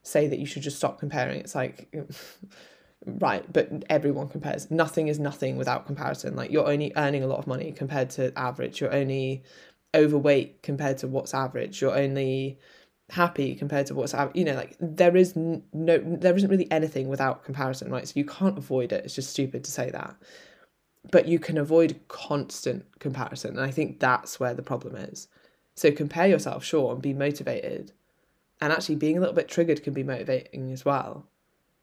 say 0.03 0.27
that 0.27 0.39
you 0.39 0.47
should 0.47 0.63
just 0.63 0.79
stop 0.79 0.99
comparing, 0.99 1.41
it's 1.41 1.55
like, 1.55 1.95
right, 3.07 3.45
but 3.53 3.85
everyone 3.91 4.29
compares. 4.29 4.71
Nothing 4.71 5.09
is 5.09 5.19
nothing 5.19 5.57
without 5.57 5.87
comparison. 5.87 6.35
Like 6.35 6.51
you're 6.51 6.67
only 6.67 6.93
earning 6.97 7.23
a 7.23 7.27
lot 7.27 7.39
of 7.39 7.47
money 7.47 7.73
compared 7.73 8.11
to 8.11 8.37
average. 8.39 8.81
You're 8.81 8.95
only 8.95 9.43
overweight 9.95 10.63
compared 10.63 10.99
to 10.99 11.09
what's 11.09 11.35
average. 11.35 11.81
You're 11.81 11.97
only 11.97 12.59
happy 13.11 13.55
compared 13.55 13.87
to 13.87 13.95
what's 13.95 14.15
out 14.15 14.35
you 14.35 14.45
know 14.45 14.55
like 14.55 14.77
there 14.81 15.15
is 15.15 15.37
no 15.37 15.63
there 15.73 16.35
isn't 16.35 16.49
really 16.49 16.71
anything 16.71 17.09
without 17.09 17.45
comparison 17.45 17.91
right? 17.91 18.09
So 18.09 18.15
you 18.17 18.25
can't 18.25 18.57
avoid 18.57 18.93
it 18.93 19.05
it's 19.05 19.15
just 19.15 19.31
stupid 19.31 19.65
to 19.65 19.71
say 19.71 19.91
that. 19.91 20.17
But 21.11 21.29
you 21.29 21.39
can 21.39 21.59
avoid 21.59 22.01
constant 22.09 22.87
comparison 22.99 23.51
and 23.51 23.61
i 23.61 23.71
think 23.71 24.01
that's 24.01 24.41
where 24.41 24.55
the 24.55 24.63
problem 24.63 24.97
is. 24.97 25.29
So 25.75 25.93
compare 25.93 26.27
yourself 26.27 26.65
sure 26.65 26.93
and 26.93 27.03
be 27.03 27.13
motivated. 27.13 27.93
And 28.61 28.73
actually 28.73 28.97
being 28.97 29.19
a 29.19 29.21
little 29.21 29.35
bit 29.35 29.49
triggered 29.49 29.83
can 29.83 29.93
be 29.93 30.05
motivating 30.05 30.73
as 30.73 30.85
well. 30.85 31.27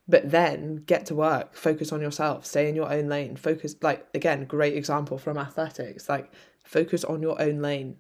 But 0.08 0.32
then 0.32 0.78
get 0.88 1.06
to 1.08 1.16
work 1.16 1.54
focus 1.54 1.92
on 1.92 2.02
yourself 2.02 2.46
stay 2.48 2.68
in 2.68 2.76
your 2.76 2.92
own 2.92 3.08
lane 3.10 3.36
focus 3.36 3.76
like 3.82 4.08
again 4.16 4.46
great 4.46 4.76
example 4.76 5.20
from 5.20 5.38
athletics 5.38 6.10
like 6.10 6.34
focus 6.64 7.04
on 7.04 7.22
your 7.22 7.40
own 7.40 7.62
lane 7.62 7.98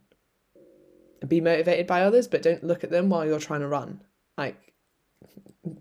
be 1.27 1.41
motivated 1.41 1.87
by 1.87 2.01
others, 2.01 2.27
but 2.27 2.41
don't 2.41 2.63
look 2.63 2.83
at 2.83 2.89
them 2.89 3.09
while 3.09 3.25
you're 3.25 3.39
trying 3.39 3.61
to 3.61 3.67
run. 3.67 4.01
Like, 4.37 4.73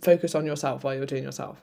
focus 0.01 0.35
on 0.35 0.47
yourself 0.47 0.85
while 0.85 0.95
you're 0.95 1.07
doing 1.07 1.25
yourself. 1.25 1.63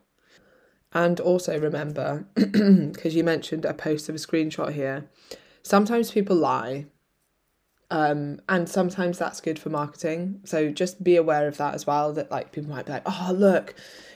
And 0.94 1.20
also 1.20 1.60
remember, 1.60 2.26
because 2.36 3.16
you 3.16 3.24
mentioned 3.24 3.66
a 3.66 3.74
post 3.74 4.10
of 4.10 4.16
a 4.16 4.18
screenshot 4.18 4.74
here, 4.74 5.10
sometimes 5.64 6.12
people 6.12 6.36
lie. 6.36 6.86
Um, 7.90 8.42
and 8.50 8.68
sometimes 8.68 9.18
that's 9.18 9.40
good 9.40 9.60
for 9.60 9.70
marketing. 9.70 10.42
So 10.44 10.72
just 10.72 11.04
be 11.04 11.16
aware 11.16 11.48
of 11.48 11.58
that 11.58 11.74
as 11.74 11.88
well. 11.88 12.14
That 12.14 12.32
like 12.32 12.52
people 12.52 12.70
might 12.70 12.86
be 12.86 12.92
like, 12.94 13.04
oh, 13.06 13.32
look, 13.34 13.76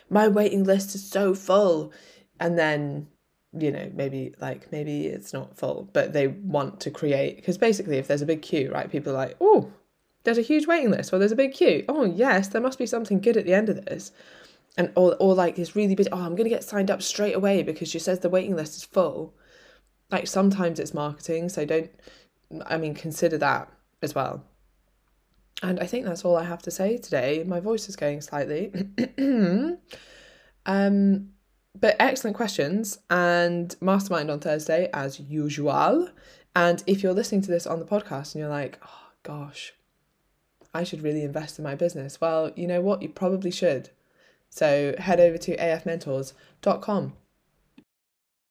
my 0.09 0.27
waiting 0.27 0.63
list 0.63 0.95
is 0.95 1.07
so 1.07 1.33
full. 1.33 1.93
And 2.39 2.57
then 2.57 3.07
you 3.57 3.71
know 3.71 3.91
maybe 3.93 4.33
like 4.39 4.71
maybe 4.71 5.07
it's 5.07 5.33
not 5.33 5.57
full 5.57 5.89
but 5.91 6.13
they 6.13 6.27
want 6.27 6.79
to 6.79 6.89
create 6.89 7.35
because 7.35 7.57
basically 7.57 7.97
if 7.97 8.07
there's 8.07 8.21
a 8.21 8.25
big 8.25 8.41
queue 8.41 8.71
right 8.71 8.89
people 8.89 9.11
are 9.11 9.17
like 9.17 9.35
oh 9.41 9.71
there's 10.23 10.37
a 10.37 10.43
huge 10.43 10.67
waiting 10.67 10.91
list 10.91 11.11
or 11.11 11.17
there's 11.17 11.31
a 11.31 11.37
big 11.37 11.53
queue. 11.53 11.83
Oh 11.89 12.03
yes 12.03 12.47
there 12.49 12.61
must 12.61 12.77
be 12.77 12.85
something 12.85 13.19
good 13.19 13.37
at 13.37 13.45
the 13.45 13.53
end 13.53 13.69
of 13.69 13.85
this. 13.85 14.11
And 14.77 14.91
or, 14.95 15.15
or 15.19 15.35
like 15.35 15.59
it's 15.59 15.75
really 15.75 15.95
busy 15.95 16.09
oh 16.11 16.19
i'm 16.19 16.35
going 16.35 16.45
to 16.45 16.49
get 16.49 16.63
signed 16.63 16.89
up 16.89 17.01
straight 17.01 17.35
away 17.35 17.61
because 17.61 17.89
she 17.89 17.99
says 17.99 18.19
the 18.19 18.29
waiting 18.29 18.55
list 18.55 18.77
is 18.77 18.83
full. 18.83 19.33
Like 20.09 20.27
sometimes 20.27 20.79
it's 20.79 20.93
marketing 20.93 21.49
so 21.49 21.65
don't 21.65 21.91
i 22.65 22.77
mean 22.77 22.93
consider 22.93 23.37
that 23.39 23.69
as 24.01 24.15
well. 24.15 24.43
And 25.63 25.79
i 25.79 25.85
think 25.85 26.05
that's 26.05 26.23
all 26.23 26.37
i 26.37 26.43
have 26.43 26.61
to 26.63 26.71
say 26.71 26.97
today. 26.97 27.43
My 27.45 27.59
voice 27.59 27.89
is 27.89 27.95
going 27.95 28.21
slightly. 28.21 28.71
Um 30.63 31.31
but 31.79 31.95
excellent 31.99 32.35
questions 32.35 32.99
and 33.09 33.75
mastermind 33.81 34.29
on 34.29 34.39
Thursday 34.39 34.89
as 34.93 35.19
usual. 35.19 36.09
And 36.55 36.83
if 36.85 37.01
you're 37.01 37.13
listening 37.13 37.41
to 37.43 37.51
this 37.51 37.65
on 37.65 37.79
the 37.79 37.85
podcast 37.85 38.33
and 38.33 38.41
you're 38.41 38.49
like, 38.49 38.79
oh 38.85 39.09
gosh, 39.23 39.73
I 40.73 40.83
should 40.83 41.01
really 41.01 41.23
invest 41.23 41.57
in 41.57 41.63
my 41.63 41.75
business, 41.75 42.19
well, 42.19 42.51
you 42.55 42.67
know 42.67 42.81
what? 42.81 43.01
You 43.01 43.09
probably 43.09 43.51
should. 43.51 43.89
So 44.49 44.95
head 44.97 45.19
over 45.19 45.37
to 45.37 45.55
afmentors.com 45.57 47.13